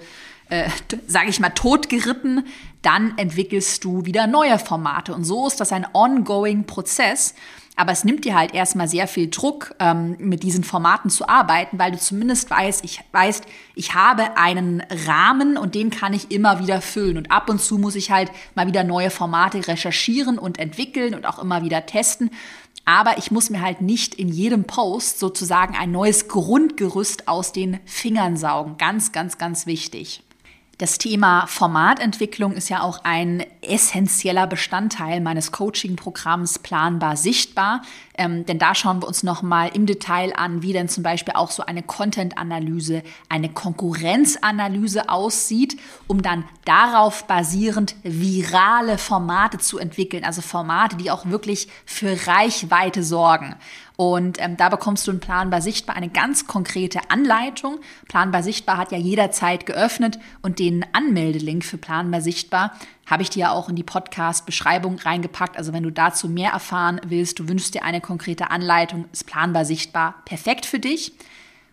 äh, 0.49 0.69
sage 1.07 1.29
ich 1.29 1.39
mal, 1.39 1.49
totgeritten, 1.49 2.45
dann 2.81 3.17
entwickelst 3.17 3.83
du 3.83 4.05
wieder 4.05 4.27
neue 4.27 4.59
Formate. 4.59 5.13
Und 5.13 5.23
so 5.23 5.47
ist 5.47 5.59
das 5.59 5.71
ein 5.71 5.87
ongoing 5.93 6.65
Prozess. 6.65 7.33
Aber 7.75 7.91
es 7.91 8.03
nimmt 8.03 8.23
dir 8.23 8.35
halt 8.35 8.53
erstmal 8.53 8.87
sehr 8.87 9.07
viel 9.07 9.29
Druck, 9.29 9.73
ähm, 9.79 10.15
mit 10.19 10.43
diesen 10.43 10.63
Formaten 10.63 11.09
zu 11.09 11.27
arbeiten, 11.27 11.79
weil 11.79 11.91
du 11.91 11.97
zumindest 11.97 12.49
weißt, 12.49 12.85
ich 12.85 12.99
weißt, 13.11 13.45
ich 13.75 13.95
habe 13.95 14.37
einen 14.37 14.83
Rahmen 15.07 15.57
und 15.57 15.73
den 15.73 15.89
kann 15.89 16.13
ich 16.13 16.29
immer 16.29 16.59
wieder 16.59 16.81
füllen. 16.81 17.17
Und 17.17 17.31
ab 17.31 17.49
und 17.49 17.59
zu 17.59 17.79
muss 17.79 17.95
ich 17.95 18.11
halt 18.11 18.31
mal 18.53 18.67
wieder 18.67 18.83
neue 18.83 19.09
Formate 19.09 19.67
recherchieren 19.67 20.37
und 20.37 20.59
entwickeln 20.59 21.15
und 21.15 21.25
auch 21.25 21.39
immer 21.39 21.63
wieder 21.63 21.85
testen. 21.87 22.29
Aber 22.85 23.17
ich 23.17 23.31
muss 23.31 23.49
mir 23.49 23.61
halt 23.61 23.81
nicht 23.81 24.13
in 24.15 24.27
jedem 24.27 24.65
Post 24.65 25.17
sozusagen 25.17 25.75
ein 25.75 25.91
neues 25.91 26.27
Grundgerüst 26.27 27.27
aus 27.27 27.53
den 27.53 27.79
Fingern 27.85 28.37
saugen. 28.37 28.77
Ganz, 28.77 29.11
ganz, 29.11 29.37
ganz 29.37 29.65
wichtig. 29.65 30.21
Das 30.83 30.97
Thema 30.97 31.47
Formatentwicklung 31.47 32.51
ist 32.51 32.67
ja 32.67 32.81
auch 32.81 33.05
ein 33.05 33.45
essentieller 33.61 34.47
Bestandteil 34.47 35.21
meines 35.21 35.53
Coaching-Programms 35.53 36.59
Planbar 36.59 37.15
Sichtbar. 37.15 37.83
Ähm, 38.17 38.45
denn 38.45 38.59
da 38.59 38.75
schauen 38.75 39.01
wir 39.01 39.07
uns 39.07 39.23
nochmal 39.23 39.69
im 39.73 39.85
Detail 39.85 40.33
an, 40.35 40.61
wie 40.61 40.73
denn 40.73 40.89
zum 40.89 41.01
Beispiel 41.01 41.35
auch 41.35 41.51
so 41.51 41.65
eine 41.65 41.83
Content-Analyse, 41.83 43.01
eine 43.29 43.47
Konkurrenzanalyse 43.47 45.07
aussieht, 45.07 45.79
um 46.07 46.21
dann 46.21 46.43
darauf 46.65 47.27
basierend 47.27 47.95
virale 48.03 48.97
Formate 48.97 49.59
zu 49.59 49.79
entwickeln. 49.79 50.25
Also 50.25 50.41
Formate, 50.41 50.97
die 50.97 51.11
auch 51.11 51.25
wirklich 51.27 51.69
für 51.85 52.27
Reichweite 52.27 53.03
sorgen. 53.03 53.55
Und 54.03 54.37
ähm, 54.41 54.57
da 54.57 54.67
bekommst 54.67 55.07
du 55.07 55.11
in 55.11 55.21
Planbar 55.21 55.61
Sichtbar 55.61 55.95
eine 55.95 56.09
ganz 56.09 56.45
konkrete 56.45 57.09
Anleitung. 57.09 57.79
Planbar 58.09 58.43
Sichtbar 58.43 58.75
hat 58.75 58.91
ja 58.91 58.97
jederzeit 58.97 59.65
geöffnet 59.65 60.19
und 60.41 60.59
den 60.59 60.85
Anmeldelink 60.91 61.63
für 61.63 61.77
Planbar 61.77 62.19
Sichtbar 62.19 62.73
habe 63.05 63.23
ich 63.23 63.29
dir 63.29 63.39
ja 63.39 63.51
auch 63.51 63.69
in 63.69 63.77
die 63.77 63.83
Podcast-Beschreibung 63.83 64.99
reingepackt. 64.99 65.55
Also 65.55 65.71
wenn 65.71 65.83
du 65.83 65.89
dazu 65.89 66.27
mehr 66.27 66.51
erfahren 66.51 66.99
willst, 67.05 67.39
du 67.39 67.47
wünschst 67.47 67.75
dir 67.75 67.85
eine 67.85 68.01
konkrete 68.01 68.51
Anleitung, 68.51 69.05
ist 69.13 69.25
Planbar 69.25 69.63
Sichtbar 69.63 70.15
perfekt 70.25 70.65
für 70.65 70.79
dich. 70.79 71.13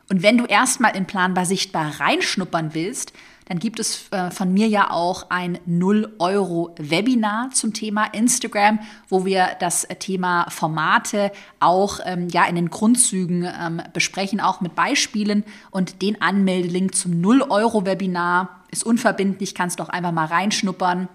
Und 0.08 0.22
wenn 0.22 0.38
du 0.38 0.44
erstmal 0.44 0.96
in 0.96 1.06
Planbar 1.06 1.46
Sichtbar 1.46 1.98
reinschnuppern 1.98 2.74
willst, 2.74 3.12
dann 3.50 3.58
gibt 3.58 3.80
es 3.80 4.06
äh, 4.12 4.30
von 4.30 4.54
mir 4.54 4.68
ja 4.68 4.92
auch 4.92 5.28
ein 5.28 5.58
0-Euro-Webinar 5.68 7.50
zum 7.50 7.74
Thema 7.74 8.04
Instagram, 8.04 8.78
wo 9.08 9.24
wir 9.24 9.56
das 9.58 9.88
Thema 9.98 10.48
Formate 10.50 11.32
auch 11.58 11.98
ähm, 12.04 12.28
ja, 12.28 12.44
in 12.44 12.54
den 12.54 12.70
Grundzügen 12.70 13.42
ähm, 13.42 13.82
besprechen, 13.92 14.40
auch 14.40 14.60
mit 14.60 14.76
Beispielen. 14.76 15.42
Und 15.72 16.00
den 16.00 16.22
Anmeldelink 16.22 16.94
zum 16.94 17.20
0-Euro-Webinar 17.20 18.60
ist 18.70 18.84
unverbindlich, 18.84 19.56
kannst 19.56 19.80
doch 19.80 19.88
einfach 19.88 20.12
mal 20.12 20.26
reinschnuppern. 20.26 21.08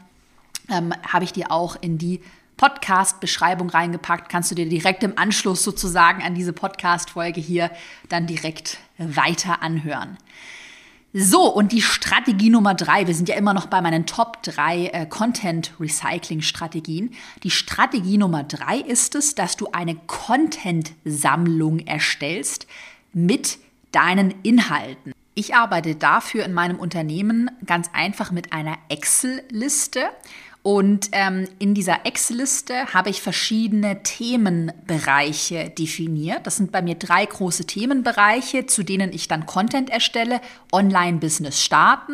Ähm, 0.70 0.94
Habe 1.08 1.24
ich 1.24 1.32
dir 1.32 1.54
auch 1.54 1.78
in 1.80 1.98
die 1.98 2.20
Podcast-Beschreibung 2.58 3.70
reingepackt. 3.70 4.28
Kannst 4.28 4.52
du 4.52 4.56
dir 4.56 4.68
direkt 4.68 5.04
im 5.04 5.18
Anschluss 5.18 5.64
sozusagen 5.64 6.22
an 6.22 6.36
diese 6.36 6.52
Podcast-Folge 6.52 7.40
hier 7.40 7.72
dann 8.10 8.28
direkt 8.28 8.80
weiter 8.98 9.62
anhören. 9.62 10.18
So, 11.18 11.48
und 11.48 11.72
die 11.72 11.82
Strategie 11.82 12.50
Nummer 12.50 12.74
drei, 12.74 13.08
wir 13.08 13.16
sind 13.16 13.30
ja 13.30 13.36
immer 13.36 13.54
noch 13.54 13.68
bei 13.68 13.80
meinen 13.80 14.06
Top 14.06 14.44
drei 14.44 14.88
äh, 14.88 15.06
Content-Recycling-Strategien. 15.06 17.14
Die 17.44 17.52
Strategie 17.52 18.18
Nummer 18.18 18.44
drei 18.44 18.80
ist 18.80 19.16
es, 19.16 19.34
dass 19.34 19.56
du 19.56 19.70
eine 19.72 19.96
Content-Sammlung 19.96 21.80
erstellst 21.80 22.68
mit 23.14 23.60
deinen 23.94 24.34
Inhalten. 24.44 25.14
Ich 25.36 25.56
arbeite 25.56 25.96
dafür 25.96 26.44
in 26.44 26.52
meinem 26.52 26.80
Unternehmen 26.80 27.50
ganz 27.66 27.90
einfach 27.94 28.34
mit 28.34 28.52
einer 28.52 28.76
Excel-Liste 28.90 30.10
Und 30.66 31.10
ähm, 31.12 31.48
in 31.60 31.76
dieser 31.76 32.08
Excel-Liste 32.08 32.92
habe 32.92 33.12
ich 33.12 33.22
verschiedene 33.22 34.02
Themenbereiche 34.02 35.70
definiert. 35.70 36.48
Das 36.48 36.58
sind 36.58 36.72
bei 36.72 36.82
mir 36.82 36.96
drei 36.96 37.24
große 37.24 37.68
Themenbereiche, 37.68 38.66
zu 38.66 38.82
denen 38.82 39.14
ich 39.14 39.28
dann 39.28 39.46
Content 39.46 39.92
erstelle. 39.92 40.42
Online-Business 40.72 41.64
starten, 41.64 42.14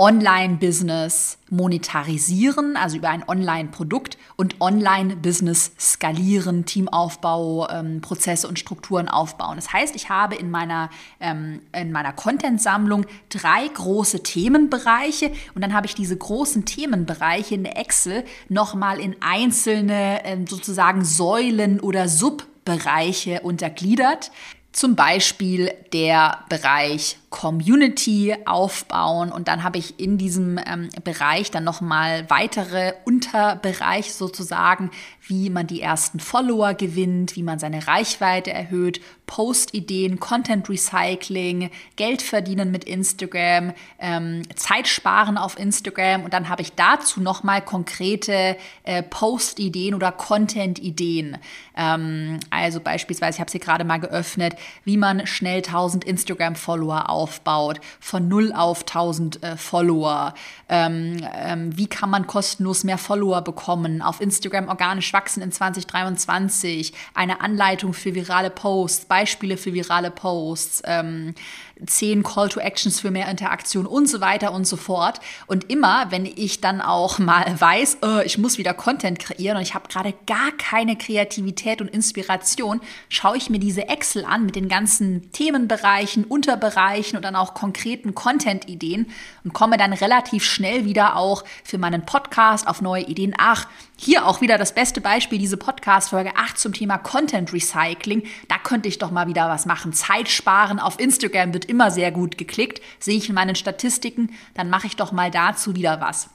Online-Business 0.00 1.36
monetarisieren, 1.50 2.78
also 2.78 2.96
über 2.96 3.10
ein 3.10 3.22
Online-Produkt 3.28 4.16
und 4.36 4.58
Online-Business 4.58 5.72
skalieren, 5.78 6.64
Teamaufbau, 6.64 7.68
ähm, 7.68 8.00
Prozesse 8.00 8.48
und 8.48 8.58
Strukturen 8.58 9.08
aufbauen. 9.08 9.56
Das 9.56 9.74
heißt, 9.74 9.94
ich 9.94 10.08
habe 10.08 10.36
in 10.36 10.50
meiner, 10.50 10.88
ähm, 11.20 11.60
in 11.78 11.92
meiner 11.92 12.14
Content-Sammlung 12.14 13.04
drei 13.28 13.68
große 13.68 14.22
Themenbereiche 14.22 15.32
und 15.54 15.60
dann 15.60 15.74
habe 15.74 15.86
ich 15.86 15.94
diese 15.94 16.16
großen 16.16 16.64
Themenbereiche 16.64 17.54
in 17.54 17.66
Excel 17.66 18.24
nochmal 18.48 19.00
in 19.00 19.16
einzelne 19.20 20.24
ähm, 20.24 20.46
sozusagen 20.46 21.04
Säulen 21.04 21.78
oder 21.78 22.08
Subbereiche 22.08 23.40
untergliedert. 23.42 24.30
Zum 24.72 24.96
Beispiel 24.96 25.72
der 25.92 26.44
Bereich 26.48 27.18
Community 27.30 28.34
aufbauen 28.44 29.30
und 29.30 29.46
dann 29.46 29.62
habe 29.62 29.78
ich 29.78 30.00
in 30.00 30.18
diesem 30.18 30.58
ähm, 30.58 30.88
Bereich 31.04 31.52
dann 31.52 31.62
nochmal 31.62 32.28
weitere 32.28 32.94
Unterbereiche 33.04 34.10
sozusagen, 34.10 34.90
wie 35.28 35.48
man 35.48 35.68
die 35.68 35.80
ersten 35.80 36.18
Follower 36.18 36.74
gewinnt, 36.74 37.36
wie 37.36 37.44
man 37.44 37.60
seine 37.60 37.86
Reichweite 37.86 38.52
erhöht, 38.52 39.00
Post-Ideen, 39.26 40.18
Content 40.18 40.68
Recycling, 40.68 41.70
Geld 41.94 42.20
verdienen 42.20 42.72
mit 42.72 42.82
Instagram, 42.82 43.74
ähm, 44.00 44.42
Zeit 44.56 44.88
sparen 44.88 45.38
auf 45.38 45.56
Instagram 45.56 46.24
und 46.24 46.34
dann 46.34 46.48
habe 46.48 46.62
ich 46.62 46.72
dazu 46.72 47.20
nochmal 47.20 47.62
konkrete 47.62 48.56
äh, 48.82 49.04
Post-Ideen 49.04 49.94
oder 49.94 50.10
Content-Ideen. 50.10 51.38
Ähm, 51.76 52.40
also 52.50 52.80
beispielsweise, 52.80 53.36
ich 53.36 53.40
habe 53.40 53.52
sie 53.52 53.60
gerade 53.60 53.84
mal 53.84 54.00
geöffnet, 54.00 54.56
wie 54.82 54.96
man 54.96 55.28
schnell 55.28 55.58
1000 55.58 56.04
Instagram-Follower 56.04 57.08
aufbaut 57.08 57.19
aufbaut, 57.20 57.80
von 58.00 58.28
0 58.28 58.52
auf 58.52 58.80
1000 58.80 59.42
äh, 59.42 59.56
Follower. 59.56 60.34
Ähm, 60.68 61.22
ähm, 61.34 61.76
wie 61.76 61.86
kann 61.86 62.08
man 62.10 62.26
kostenlos 62.26 62.84
mehr 62.84 62.98
Follower 62.98 63.42
bekommen? 63.42 64.00
Auf 64.00 64.20
Instagram 64.20 64.68
organisch 64.68 65.12
wachsen 65.12 65.42
in 65.42 65.52
2023. 65.52 66.92
Eine 67.14 67.40
Anleitung 67.42 67.92
für 67.92 68.14
virale 68.14 68.50
Posts, 68.50 69.04
Beispiele 69.04 69.56
für 69.56 69.74
virale 69.74 70.10
Posts. 70.10 70.82
Ähm, 70.86 71.34
zehn 71.86 72.22
Call 72.22 72.48
to 72.48 72.60
Actions 72.60 73.00
für 73.00 73.10
mehr 73.10 73.28
Interaktion 73.28 73.86
und 73.86 74.08
so 74.08 74.20
weiter 74.20 74.52
und 74.52 74.66
so 74.66 74.76
fort. 74.76 75.20
Und 75.46 75.70
immer, 75.70 76.10
wenn 76.10 76.26
ich 76.26 76.60
dann 76.60 76.80
auch 76.80 77.18
mal 77.18 77.44
weiß, 77.58 77.98
oh, 78.02 78.20
ich 78.24 78.38
muss 78.38 78.58
wieder 78.58 78.74
Content 78.74 79.18
kreieren 79.18 79.56
und 79.56 79.62
ich 79.62 79.74
habe 79.74 79.88
gerade 79.88 80.14
gar 80.26 80.52
keine 80.52 80.96
Kreativität 80.96 81.80
und 81.80 81.88
Inspiration, 81.88 82.80
schaue 83.08 83.36
ich 83.36 83.50
mir 83.50 83.58
diese 83.58 83.88
Excel 83.88 84.24
an 84.24 84.46
mit 84.46 84.56
den 84.56 84.68
ganzen 84.68 85.30
Themenbereichen, 85.32 86.24
Unterbereichen 86.24 87.16
und 87.16 87.24
dann 87.24 87.36
auch 87.36 87.54
konkreten 87.54 88.14
Content-Ideen 88.14 89.10
und 89.44 89.52
komme 89.52 89.76
dann 89.76 89.92
relativ 89.92 90.44
schnell 90.44 90.84
wieder 90.84 91.16
auch 91.16 91.44
für 91.64 91.78
meinen 91.78 92.04
Podcast 92.04 92.66
auf 92.66 92.80
neue 92.80 93.04
Ideen. 93.04 93.34
Ach, 93.38 93.66
hier 94.02 94.26
auch 94.26 94.40
wieder 94.40 94.56
das 94.56 94.74
beste 94.74 95.02
Beispiel, 95.02 95.38
diese 95.38 95.58
Podcast-Folge 95.58 96.34
8 96.34 96.58
zum 96.58 96.72
Thema 96.72 96.96
Content 96.96 97.52
Recycling. 97.52 98.22
Da 98.48 98.56
könnte 98.56 98.88
ich 98.88 98.98
doch 98.98 99.10
mal 99.10 99.26
wieder 99.26 99.50
was 99.50 99.66
machen. 99.66 99.92
Zeit 99.92 100.30
sparen 100.30 100.78
auf 100.78 100.98
Instagram 100.98 101.52
wird 101.52 101.66
immer 101.66 101.90
sehr 101.90 102.10
gut 102.10 102.38
geklickt, 102.38 102.80
sehe 102.98 103.18
ich 103.18 103.28
in 103.28 103.34
meinen 103.34 103.56
Statistiken, 103.56 104.30
dann 104.54 104.70
mache 104.70 104.86
ich 104.86 104.96
doch 104.96 105.12
mal 105.12 105.30
dazu 105.30 105.74
wieder 105.74 106.00
was. 106.00 106.30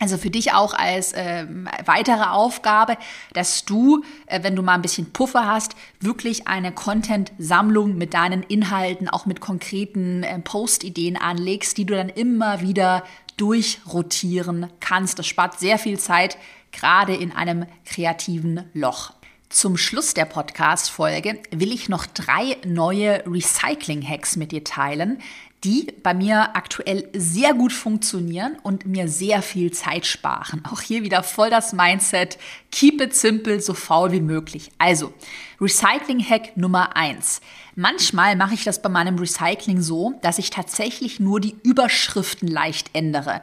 Also 0.00 0.16
für 0.16 0.30
dich 0.30 0.52
auch 0.52 0.74
als 0.74 1.12
äh, 1.12 1.46
weitere 1.84 2.24
Aufgabe, 2.24 2.96
dass 3.34 3.66
du, 3.66 4.02
äh, 4.26 4.42
wenn 4.42 4.56
du 4.56 4.62
mal 4.62 4.74
ein 4.74 4.82
bisschen 4.82 5.12
Puffer 5.12 5.46
hast, 5.46 5.76
wirklich 6.00 6.48
eine 6.48 6.72
Content-Sammlung 6.72 7.98
mit 7.98 8.14
deinen 8.14 8.42
Inhalten, 8.42 9.08
auch 9.08 9.26
mit 9.26 9.40
konkreten 9.40 10.24
äh, 10.24 10.40
Post-Ideen 10.40 11.16
anlegst, 11.16 11.76
die 11.76 11.84
du 11.84 11.94
dann 11.94 12.08
immer 12.08 12.62
wieder 12.62 13.04
durchrotieren 13.36 14.66
kannst. 14.80 15.18
Das 15.18 15.26
spart 15.26 15.60
sehr 15.60 15.78
viel 15.78 15.98
Zeit, 15.98 16.36
gerade 16.72 17.14
in 17.14 17.32
einem 17.32 17.66
kreativen 17.84 18.68
Loch. 18.74 19.12
Zum 19.48 19.76
Schluss 19.76 20.14
der 20.14 20.26
Podcast-Folge 20.26 21.40
will 21.50 21.72
ich 21.72 21.88
noch 21.88 22.06
drei 22.06 22.56
neue 22.64 23.24
Recycling-Hacks 23.26 24.36
mit 24.36 24.52
dir 24.52 24.62
teilen, 24.62 25.18
die 25.64 25.92
bei 26.02 26.14
mir 26.14 26.56
aktuell 26.56 27.08
sehr 27.12 27.52
gut 27.52 27.72
funktionieren 27.72 28.56
und 28.62 28.86
mir 28.86 29.08
sehr 29.08 29.42
viel 29.42 29.72
Zeit 29.72 30.06
sparen. 30.06 30.62
Auch 30.70 30.80
hier 30.80 31.02
wieder 31.02 31.22
voll 31.22 31.50
das 31.50 31.72
Mindset, 31.72 32.38
keep 32.70 33.00
it 33.00 33.14
simple, 33.14 33.60
so 33.60 33.74
faul 33.74 34.12
wie 34.12 34.20
möglich. 34.20 34.70
Also, 34.78 35.12
Recycling-Hack 35.60 36.56
Nummer 36.56 36.96
eins. 36.96 37.40
Manchmal 37.74 38.36
mache 38.36 38.54
ich 38.54 38.64
das 38.64 38.80
bei 38.80 38.88
meinem 38.88 39.18
Recycling 39.18 39.82
so, 39.82 40.14
dass 40.22 40.38
ich 40.38 40.50
tatsächlich 40.50 41.20
nur 41.20 41.40
die 41.40 41.56
Überschriften 41.62 42.48
leicht 42.48 42.90
ändere. 42.94 43.42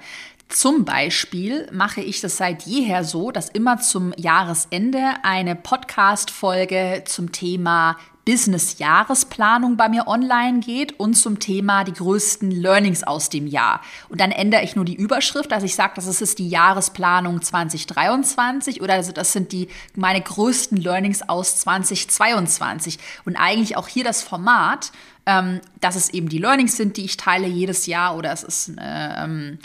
Zum 0.50 0.86
Beispiel 0.86 1.68
mache 1.74 2.02
ich 2.02 2.22
das 2.22 2.38
seit 2.38 2.64
jeher 2.64 3.04
so, 3.04 3.32
dass 3.32 3.50
immer 3.50 3.80
zum 3.80 4.14
Jahresende 4.16 5.16
eine 5.24 5.56
Podcast-Folge 5.56 7.04
zum 7.06 7.34
Thema 7.34 7.98
Business-Jahresplanung 8.28 9.78
bei 9.78 9.88
mir 9.88 10.08
online 10.08 10.60
geht 10.60 11.00
und 11.00 11.16
zum 11.16 11.40
Thema 11.40 11.84
die 11.84 11.94
größten 11.94 12.52
Learnings 12.52 13.04
aus 13.04 13.30
dem 13.30 13.48
Jahr. 13.48 13.82
Und 14.10 14.20
dann 14.20 14.32
ändere 14.32 14.64
ich 14.64 14.76
nur 14.76 14.84
die 14.84 14.96
Überschrift, 14.96 15.50
dass 15.52 15.64
ich 15.64 15.76
sage, 15.76 15.94
das 15.96 16.08
ist 16.22 16.40
die 16.40 16.50
Jahresplanung 16.50 17.42
2023 17.42 18.82
oder 18.82 18.96
also 18.96 19.14
das 19.14 19.32
sind 19.32 19.54
die 19.54 19.70
meine 19.96 20.22
größten 20.22 20.78
Learnings 20.78 21.28
aus 21.28 21.58
2022. 21.60 23.00
Und 23.24 23.38
eigentlich 23.38 23.78
auch 23.78 23.88
hier 23.88 24.04
das 24.04 24.24
Format, 24.24 24.92
ähm, 25.26 25.62
dass 25.80 25.96
es 25.96 26.10
eben 26.10 26.28
die 26.28 26.40
Learnings 26.40 26.76
sind, 26.76 26.98
die 26.98 27.06
ich 27.06 27.16
teile 27.16 27.48
jedes 27.48 27.86
Jahr 27.86 28.18
oder 28.18 28.34
es 28.34 28.44
ist 28.44 28.70
äh, 28.78 29.24
ähm, 29.24 29.60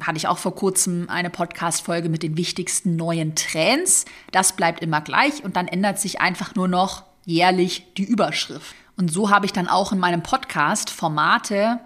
hatte 0.00 0.18
ich 0.18 0.28
auch 0.28 0.38
vor 0.38 0.54
kurzem 0.54 1.08
eine 1.08 1.30
Podcast-Folge 1.30 2.08
mit 2.08 2.22
den 2.22 2.36
wichtigsten 2.36 2.96
neuen 2.96 3.34
Trends. 3.34 4.04
Das 4.32 4.54
bleibt 4.54 4.82
immer 4.82 5.00
gleich 5.00 5.44
und 5.44 5.56
dann 5.56 5.68
ändert 5.68 5.98
sich 5.98 6.20
einfach 6.20 6.54
nur 6.54 6.68
noch 6.68 7.04
jährlich 7.24 7.86
die 7.96 8.04
Überschrift. 8.04 8.74
Und 8.96 9.10
so 9.10 9.30
habe 9.30 9.46
ich 9.46 9.52
dann 9.52 9.68
auch 9.68 9.92
in 9.92 9.98
meinem 9.98 10.22
Podcast 10.22 10.90
Formate 10.90 11.80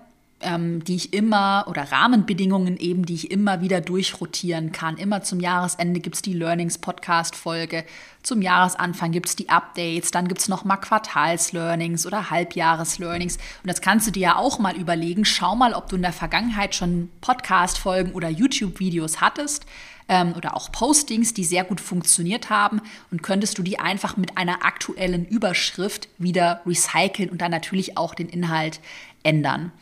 ähm, 0.45 0.85
die 0.85 0.97
ich 0.97 1.13
immer 1.13 1.65
oder 1.69 1.91
Rahmenbedingungen 1.91 2.77
eben, 2.77 3.05
die 3.05 3.15
ich 3.15 3.31
immer 3.31 3.61
wieder 3.61 3.81
durchrotieren 3.81 4.73
kann. 4.73 4.97
Immer 4.97 5.23
zum 5.23 5.41
Jahresende 5.41 6.01
gibt 6.01 6.17
es 6.17 6.23
die 6.23 6.35
Learnings-Podcast-Folge, 6.35 7.85
zum 8.23 8.43
Jahresanfang 8.43 9.13
gibt 9.13 9.29
es 9.29 9.37
die 9.37 9.49
Updates, 9.49 10.11
dann 10.11 10.29
gibt 10.29 10.41
es 10.41 10.49
nochmal 10.49 10.81
Quartals-Learnings 10.81 12.07
oder 12.07 12.31
Halbjahres-Learnings. 12.31 13.37
Und 13.37 13.69
das 13.69 13.81
kannst 13.81 14.07
du 14.07 14.11
dir 14.11 14.21
ja 14.21 14.37
auch 14.37 14.59
mal 14.59 14.77
überlegen. 14.77 15.25
Schau 15.25 15.57
mal, 15.57 15.75
ob 15.75 15.89
du 15.89 15.97
in 15.97 16.03
der 16.03 16.13
Vergangenheit 16.13 16.75
schon 16.75 17.11
Podcast-Folgen 17.21 18.13
oder 18.13 18.29
YouTube-Videos 18.29 19.21
hattest 19.21 19.67
ähm, 20.09 20.35
oder 20.37 20.57
auch 20.57 20.73
Postings, 20.73 21.35
die 21.35 21.45
sehr 21.45 21.65
gut 21.65 21.81
funktioniert 21.81 22.51
haben 22.51 22.81
und 23.11 23.23
könntest 23.23 23.59
du 23.59 23.63
die 23.63 23.79
einfach 23.79 24.17
mit 24.17 24.37
einer 24.37 24.65
aktuellen 24.65 25.27
Überschrift 25.27 26.09
wieder 26.19 26.61
recyceln 26.67 27.31
und 27.31 27.41
dann 27.41 27.51
natürlich 27.51 27.97
auch 27.97 28.15
den 28.15 28.29
Inhalt 28.29 28.81
ändern. 29.23 29.73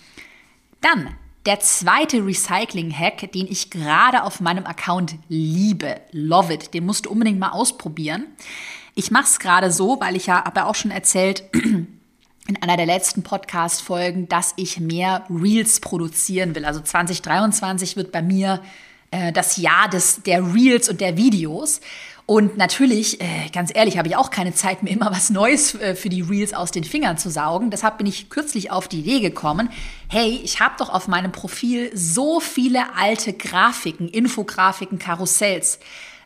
Dann 0.82 1.16
der 1.46 1.58
zweite 1.60 2.24
Recycling-Hack, 2.24 3.32
den 3.32 3.46
ich 3.48 3.70
gerade 3.70 4.22
auf 4.22 4.40
meinem 4.40 4.66
Account 4.66 5.16
liebe, 5.28 6.00
love 6.12 6.52
it, 6.52 6.74
den 6.74 6.86
musst 6.86 7.06
du 7.06 7.10
unbedingt 7.10 7.40
mal 7.40 7.50
ausprobieren. 7.50 8.26
Ich 8.94 9.10
mache 9.10 9.24
es 9.24 9.38
gerade 9.38 9.72
so, 9.72 9.98
weil 10.00 10.14
ich 10.14 10.26
ja, 10.26 10.44
habe 10.44 10.60
ja 10.60 10.66
auch 10.66 10.74
schon 10.74 10.90
erzählt, 10.90 11.44
in 11.54 11.88
einer 12.60 12.76
der 12.76 12.86
letzten 12.86 13.22
Podcast-Folgen, 13.22 14.28
dass 14.28 14.52
ich 14.56 14.78
mehr 14.78 15.24
Reels 15.30 15.80
produzieren 15.80 16.54
will. 16.54 16.64
Also 16.64 16.80
2023 16.80 17.96
wird 17.96 18.12
bei 18.12 18.22
mir 18.22 18.62
äh, 19.10 19.32
das 19.32 19.56
Jahr 19.56 19.88
des, 19.88 20.22
der 20.22 20.54
Reels 20.54 20.88
und 20.88 21.00
der 21.00 21.16
Videos. 21.16 21.80
Und 22.24 22.56
natürlich, 22.56 23.20
äh, 23.20 23.48
ganz 23.52 23.72
ehrlich, 23.74 23.98
habe 23.98 24.08
ich 24.08 24.16
auch 24.16 24.30
keine 24.30 24.54
Zeit 24.54 24.82
mehr, 24.82 24.92
immer 24.92 25.10
was 25.10 25.30
Neues 25.30 25.74
äh, 25.74 25.94
für 25.94 26.08
die 26.08 26.20
Reels 26.20 26.54
aus 26.54 26.70
den 26.70 26.84
Fingern 26.84 27.18
zu 27.18 27.30
saugen. 27.30 27.70
Deshalb 27.70 27.98
bin 27.98 28.06
ich 28.06 28.30
kürzlich 28.30 28.70
auf 28.70 28.86
die 28.86 29.00
Idee 29.00 29.20
gekommen, 29.20 29.68
hey, 30.08 30.40
ich 30.44 30.60
habe 30.60 30.74
doch 30.78 30.88
auf 30.88 31.08
meinem 31.08 31.32
Profil 31.32 31.90
so 31.94 32.38
viele 32.38 32.94
alte 32.96 33.32
Grafiken, 33.32 34.08
Infografiken, 34.08 34.98
Karussells. 34.98 35.80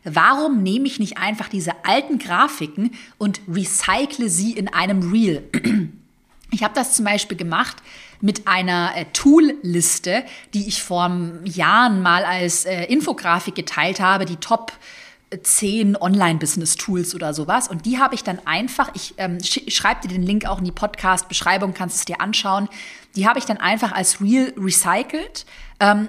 Warum 0.05 0.63
nehme 0.63 0.87
ich 0.87 1.01
nicht 1.01 1.19
einfach 1.19 1.49
diese 1.49 1.73
alten 1.85 2.19
Grafiken 2.19 2.93
und 3.19 3.41
recycle 3.49 4.29
sie 4.29 4.53
in 4.53 4.69
einem 4.73 5.11
Reel? 5.11 5.43
Ich 6.53 6.63
habe 6.63 6.75
das 6.75 6.95
zum 6.95 7.05
Beispiel 7.05 7.37
gemacht 7.37 7.79
mit 8.21 8.47
einer 8.47 8.93
äh, 8.95 9.05
Tool-Liste, 9.13 10.25
die 10.55 10.69
ich 10.69 10.81
vor 10.81 11.11
Jahren 11.45 12.03
mal 12.03 12.25
als 12.25 12.65
äh, 12.65 12.85
Infografik 12.85 13.57
geteilt 13.57 13.99
habe, 13.99 14.27
die 14.27 14.37
Top 14.37 14.73
zehn 15.43 15.97
Online-Business-Tools 15.97 17.15
oder 17.15 17.35
sowas. 17.35 17.69
Und 17.69 17.85
die 17.85 17.99
habe 17.99 18.15
ich 18.15 18.23
dann 18.23 18.39
einfach, 18.45 18.91
ich 18.95 19.15
ähm, 19.19 19.43
sch 19.43 19.61
schreibe 19.69 20.03
dir 20.03 20.09
den 20.09 20.23
Link 20.23 20.47
auch 20.47 20.59
in 20.59 20.65
die 20.65 20.73
Podcast-Beschreibung, 20.73 21.75
kannst 21.75 21.97
es 21.97 22.05
dir 22.05 22.21
anschauen. 22.21 22.69
Die 23.17 23.27
habe 23.27 23.39
ich 23.39 23.45
dann 23.45 23.57
einfach 23.57 23.93
als 23.93 24.21
Real 24.21 24.53
recycelt, 24.57 25.47
ähm, 25.81 26.09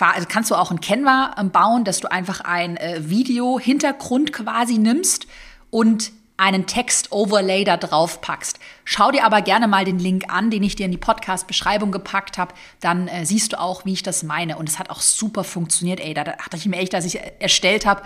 also 0.00 0.26
kannst 0.28 0.50
du 0.50 0.56
auch 0.56 0.72
ein 0.72 0.80
Canva 0.80 1.36
ähm, 1.38 1.50
bauen, 1.50 1.84
dass 1.84 2.00
du 2.00 2.10
einfach 2.10 2.40
ein 2.40 2.76
äh, 2.78 3.08
Video-Hintergrund 3.08 4.32
quasi 4.32 4.78
nimmst 4.78 5.26
und 5.70 6.10
einen 6.38 6.66
Text-Overlay 6.66 7.64
da 7.64 7.76
drauf 7.76 8.20
packst. 8.20 8.60
Schau 8.84 9.10
dir 9.10 9.24
aber 9.24 9.42
gerne 9.42 9.66
mal 9.66 9.84
den 9.84 9.98
Link 9.98 10.32
an, 10.32 10.50
den 10.50 10.62
ich 10.62 10.76
dir 10.76 10.86
in 10.86 10.92
die 10.92 10.96
Podcast-Beschreibung 10.96 11.90
gepackt 11.90 12.38
habe. 12.38 12.54
Dann 12.80 13.08
äh, 13.08 13.26
siehst 13.26 13.52
du 13.52 13.60
auch, 13.60 13.84
wie 13.84 13.92
ich 13.92 14.04
das 14.04 14.22
meine. 14.22 14.56
Und 14.56 14.68
es 14.68 14.78
hat 14.78 14.88
auch 14.88 15.00
super 15.00 15.42
funktioniert. 15.42 15.98
Ey, 15.98 16.14
da 16.14 16.24
dachte 16.24 16.56
ich 16.56 16.64
mir 16.66 16.76
echt, 16.76 16.94
dass 16.94 17.04
ich 17.04 17.18
erstellt 17.40 17.84
habe. 17.84 18.02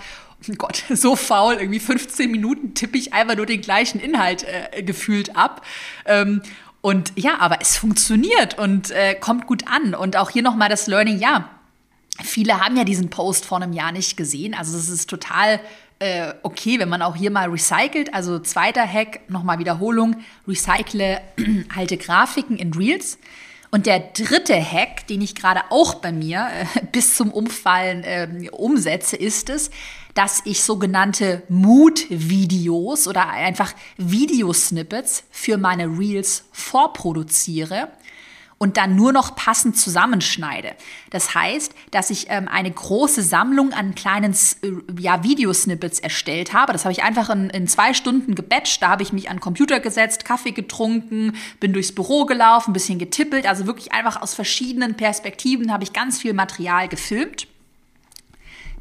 Oh 0.48 0.54
Gott, 0.56 0.82
so 0.90 1.14
faul. 1.14 1.54
Irgendwie 1.54 1.78
15 1.78 2.30
Minuten 2.30 2.74
tippe 2.74 2.96
ich 2.96 3.12
einfach 3.12 3.36
nur 3.36 3.46
den 3.46 3.60
gleichen 3.60 4.00
Inhalt 4.00 4.44
äh, 4.44 4.82
gefühlt 4.82 5.36
ab. 5.36 5.64
Ähm, 6.06 6.40
und 6.80 7.12
ja, 7.16 7.38
aber 7.38 7.58
es 7.60 7.76
funktioniert 7.76 8.58
und 8.58 8.90
äh, 8.92 9.14
kommt 9.14 9.46
gut 9.46 9.64
an. 9.68 9.94
Und 9.94 10.16
auch 10.16 10.30
hier 10.30 10.42
nochmal 10.42 10.70
das 10.70 10.86
Learning, 10.86 11.18
ja. 11.18 11.50
Viele 12.22 12.60
haben 12.60 12.76
ja 12.76 12.84
diesen 12.84 13.10
Post 13.10 13.44
vor 13.44 13.60
einem 13.60 13.72
Jahr 13.72 13.92
nicht 13.92 14.16
gesehen. 14.16 14.54
Also 14.54 14.76
es 14.76 14.88
ist 14.88 15.08
total 15.08 15.60
äh, 16.02 16.34
okay, 16.42 16.78
wenn 16.80 16.88
man 16.88 17.00
auch 17.00 17.14
hier 17.14 17.30
mal 17.30 17.48
recycelt. 17.48 18.12
Also 18.12 18.40
zweiter 18.40 18.86
Hack, 18.86 19.20
nochmal 19.28 19.58
Wiederholung, 19.58 20.16
recycle 20.48 21.20
alte 21.76 21.96
Grafiken 21.96 22.56
in 22.56 22.74
Reels. 22.74 23.18
Und 23.70 23.86
der 23.86 24.00
dritte 24.00 24.54
Hack, 24.54 25.06
den 25.06 25.22
ich 25.22 25.34
gerade 25.34 25.62
auch 25.70 25.94
bei 25.94 26.12
mir 26.12 26.48
äh, 26.52 26.84
bis 26.92 27.16
zum 27.16 27.30
Umfallen 27.30 28.02
äh, 28.02 28.48
umsetze, 28.50 29.16
ist 29.16 29.48
es, 29.48 29.70
dass 30.14 30.42
ich 30.44 30.62
sogenannte 30.62 31.42
Mood-Videos 31.48 33.06
oder 33.06 33.30
einfach 33.30 33.72
Videosnippets 33.96 35.24
für 35.30 35.56
meine 35.56 35.86
Reels 35.86 36.44
vorproduziere 36.50 37.88
und 38.62 38.76
dann 38.76 38.94
nur 38.94 39.12
noch 39.12 39.34
passend 39.34 39.76
zusammenschneide. 39.76 40.76
Das 41.10 41.34
heißt, 41.34 41.74
dass 41.90 42.10
ich 42.10 42.26
ähm, 42.28 42.46
eine 42.46 42.70
große 42.70 43.20
Sammlung 43.20 43.72
an 43.72 43.96
kleinen 43.96 44.34
äh, 44.62 45.00
ja, 45.00 45.24
Videosnippets 45.24 45.98
erstellt 45.98 46.52
habe. 46.52 46.72
Das 46.72 46.84
habe 46.84 46.92
ich 46.92 47.02
einfach 47.02 47.28
in, 47.28 47.50
in 47.50 47.66
zwei 47.66 47.92
Stunden 47.92 48.36
gebatcht. 48.36 48.80
Da 48.80 48.90
habe 48.90 49.02
ich 49.02 49.12
mich 49.12 49.28
an 49.28 49.38
den 49.38 49.40
Computer 49.40 49.80
gesetzt, 49.80 50.24
Kaffee 50.24 50.52
getrunken, 50.52 51.34
bin 51.58 51.72
durchs 51.72 51.90
Büro 51.90 52.24
gelaufen, 52.24 52.72
bisschen 52.72 53.00
getippelt. 53.00 53.48
Also 53.48 53.66
wirklich 53.66 53.90
einfach 53.90 54.22
aus 54.22 54.32
verschiedenen 54.32 54.94
Perspektiven 54.94 55.72
habe 55.72 55.82
ich 55.82 55.92
ganz 55.92 56.20
viel 56.20 56.32
Material 56.32 56.86
gefilmt 56.86 57.48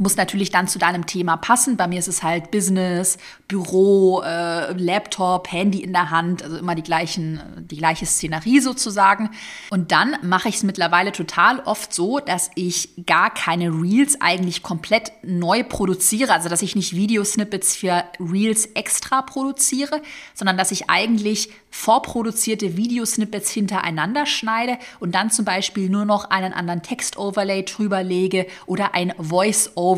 muss 0.01 0.17
natürlich 0.17 0.49
dann 0.49 0.67
zu 0.67 0.79
deinem 0.79 1.05
Thema 1.05 1.37
passen. 1.37 1.77
Bei 1.77 1.87
mir 1.87 1.99
ist 1.99 2.07
es 2.07 2.23
halt 2.23 2.49
Business, 2.49 3.19
Büro, 3.47 4.21
äh, 4.21 4.73
Laptop, 4.73 5.51
Handy 5.51 5.83
in 5.83 5.93
der 5.93 6.09
Hand, 6.09 6.41
also 6.41 6.57
immer 6.57 6.73
die 6.73 6.81
gleichen, 6.81 7.39
die 7.69 7.77
gleiche 7.77 8.07
Szenerie 8.07 8.61
sozusagen. 8.61 9.29
Und 9.69 9.91
dann 9.91 10.17
mache 10.23 10.49
ich 10.49 10.55
es 10.55 10.63
mittlerweile 10.63 11.11
total 11.11 11.59
oft 11.59 11.93
so, 11.93 12.17
dass 12.17 12.49
ich 12.55 13.05
gar 13.05 13.31
keine 13.31 13.69
Reels 13.69 14.19
eigentlich 14.19 14.63
komplett 14.63 15.11
neu 15.21 15.63
produziere, 15.63 16.33
also 16.33 16.49
dass 16.49 16.63
ich 16.63 16.75
nicht 16.75 16.95
Videosnippets 16.95 17.75
für 17.75 18.03
Reels 18.19 18.65
extra 18.73 19.21
produziere, 19.21 20.01
sondern 20.33 20.57
dass 20.57 20.71
ich 20.71 20.89
eigentlich 20.89 21.49
vorproduzierte 21.69 22.75
Videosnippets 22.75 23.51
hintereinander 23.51 24.25
schneide 24.25 24.77
und 24.99 25.13
dann 25.13 25.29
zum 25.29 25.45
Beispiel 25.45 25.89
nur 25.89 26.05
noch 26.05 26.31
einen 26.31 26.53
anderen 26.53 26.81
Text-Overlay 26.81 27.63
drüber 27.63 28.03
lege 28.03 28.47
oder 28.65 28.95
ein 28.95 29.13
Voice-Over 29.17 29.90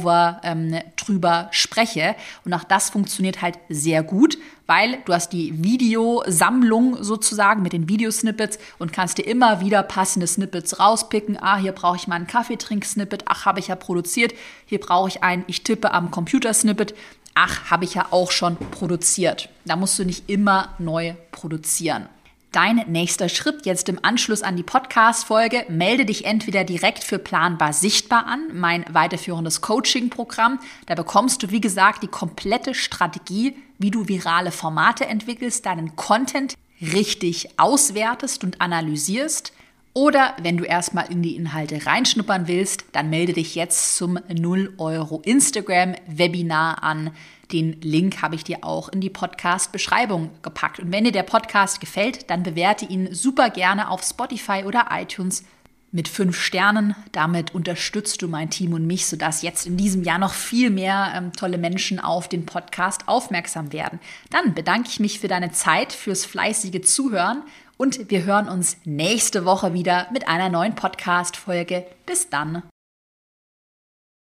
ähm, 0.44 0.80
drüber 0.96 1.50
spreche. 1.52 2.16
Und 2.46 2.54
auch 2.54 2.64
das 2.64 2.90
funktioniert 2.90 3.42
halt 3.42 3.60
sehr 3.70 4.04
gut, 4.04 4.38
weil 4.66 5.00
du 5.06 5.14
hast 5.14 5.34
die 5.34 5.64
Videosammlung 5.64 7.04
sozusagen 7.04 7.62
mit 7.62 7.74
den 7.74 7.90
Videosnippets 7.90 8.58
und 8.80 8.94
kannst 8.94 9.18
dir 9.18 9.28
immer 9.28 9.62
wieder 9.62 9.84
passende 9.84 10.28
Snippets 10.28 10.80
rauspicken. 10.80 11.38
Ah, 11.42 11.58
hier 11.58 11.72
brauche 11.72 11.98
ich 11.98 12.08
mal 12.08 12.16
einen 12.16 12.28
Kaffeetrink-Snippet. 12.28 13.26
Ach, 13.28 13.46
habe 13.46 13.60
ich 13.60 13.68
ja 13.68 13.76
produziert. 13.76 14.34
Hier 14.66 14.80
brauche 14.80 15.10
ich 15.10 15.24
ein 15.24 15.44
Ich 15.48 15.64
tippe 15.64 15.94
am 15.94 16.12
Computer-Snippet 16.12 16.94
ach, 17.36 17.72
habe 17.72 17.86
ich 17.86 17.96
ja 17.96 18.08
auch 18.12 18.32
schon 18.32 18.58
produziert. 18.58 19.50
Da 19.66 19.76
musst 19.76 19.98
du 20.00 20.06
nicht 20.06 20.30
immer 20.30 20.70
neu 20.80 21.16
produzieren. 21.32 22.08
Dein 22.54 22.84
nächster 22.86 23.30
Schritt 23.30 23.66
jetzt 23.66 23.90
im 23.90 23.98
Anschluss 24.04 24.44
an 24.44 24.56
die 24.56 24.62
Podcast-Folge, 24.62 25.66
melde 25.70 26.06
dich 26.06 26.26
entweder 26.26 26.64
direkt 26.64 27.04
für 27.04 27.18
Planbar 27.18 27.74
Sichtbar 27.74 28.28
an, 28.28 28.50
mein 28.54 28.86
weiterführendes 28.92 29.62
Coaching-Programm. 29.62 30.60
Da 30.86 30.94
bekommst 30.94 31.42
du, 31.42 31.50
wie 31.50 31.62
gesagt, 31.62 32.04
die 32.04 32.08
komplette 32.08 32.76
Strategie, 32.76 33.56
wie 33.80 33.90
du 33.90 34.08
virale 34.08 34.52
Formate 34.52 35.08
entwickelst, 35.08 35.66
deinen 35.66 35.96
Content 35.96 36.54
richtig 36.80 37.60
auswertest 37.60 38.44
und 38.44 38.62
analysierst. 38.62 39.52
Oder 39.94 40.36
wenn 40.42 40.58
du 40.58 40.64
erstmal 40.64 41.12
in 41.12 41.22
die 41.22 41.36
Inhalte 41.36 41.86
reinschnuppern 41.86 42.48
willst, 42.48 42.86
dann 42.94 43.12
melde 43.12 43.34
dich 43.34 43.54
jetzt 43.54 43.96
zum 43.96 44.18
0 44.28 44.74
Euro 44.78 45.22
Instagram 45.24 45.96
Webinar 46.08 46.82
an. 46.84 47.12
Den 47.52 47.80
Link 47.82 48.24
habe 48.24 48.34
ich 48.34 48.44
dir 48.44 48.64
auch 48.64 48.90
in 48.90 49.02
die 49.02 49.12
Podcast-Beschreibung 49.12 50.32
gepackt. 50.42 50.80
Und 50.80 50.92
wenn 50.92 51.04
dir 51.04 51.12
der 51.12 51.22
Podcast 51.22 51.80
gefällt, 51.80 52.32
dann 52.32 52.42
bewerte 52.42 52.86
ihn 52.86 53.14
super 53.14 53.52
gerne 53.52 53.90
auf 53.90 54.02
Spotify 54.02 54.64
oder 54.66 54.88
iTunes 54.92 55.44
mit 55.92 56.08
fünf 56.08 56.42
Sternen. 56.42 56.96
Damit 57.12 57.54
unterstützt 57.54 58.24
du 58.24 58.28
mein 58.28 58.50
Team 58.50 58.74
und 58.74 58.88
mich, 58.88 59.06
sodass 59.06 59.44
jetzt 59.44 59.68
in 59.68 59.78
diesem 59.78 60.02
Jahr 60.02 60.18
noch 60.18 60.34
viel 60.34 60.72
mehr 60.72 61.14
ähm, 61.16 61.34
tolle 61.34 61.60
Menschen 61.60 62.00
auf 62.00 62.28
den 62.28 62.48
Podcast 62.48 63.08
aufmerksam 63.08 63.72
werden. 63.72 64.00
Dann 64.32 64.56
bedanke 64.56 64.90
ich 64.90 65.00
mich 65.00 65.20
für 65.20 65.28
deine 65.28 65.52
Zeit, 65.52 65.94
fürs 65.94 66.26
fleißige 66.26 66.82
Zuhören 66.82 67.44
und 67.84 68.10
wir 68.10 68.24
hören 68.24 68.48
uns 68.48 68.78
nächste 68.86 69.44
Woche 69.44 69.74
wieder 69.74 70.08
mit 70.14 70.30
einer 70.30 70.48
neuen 70.48 70.74
Podcast-Folge. 70.74 71.86
Bis 72.06 72.30
dann. 72.30 72.64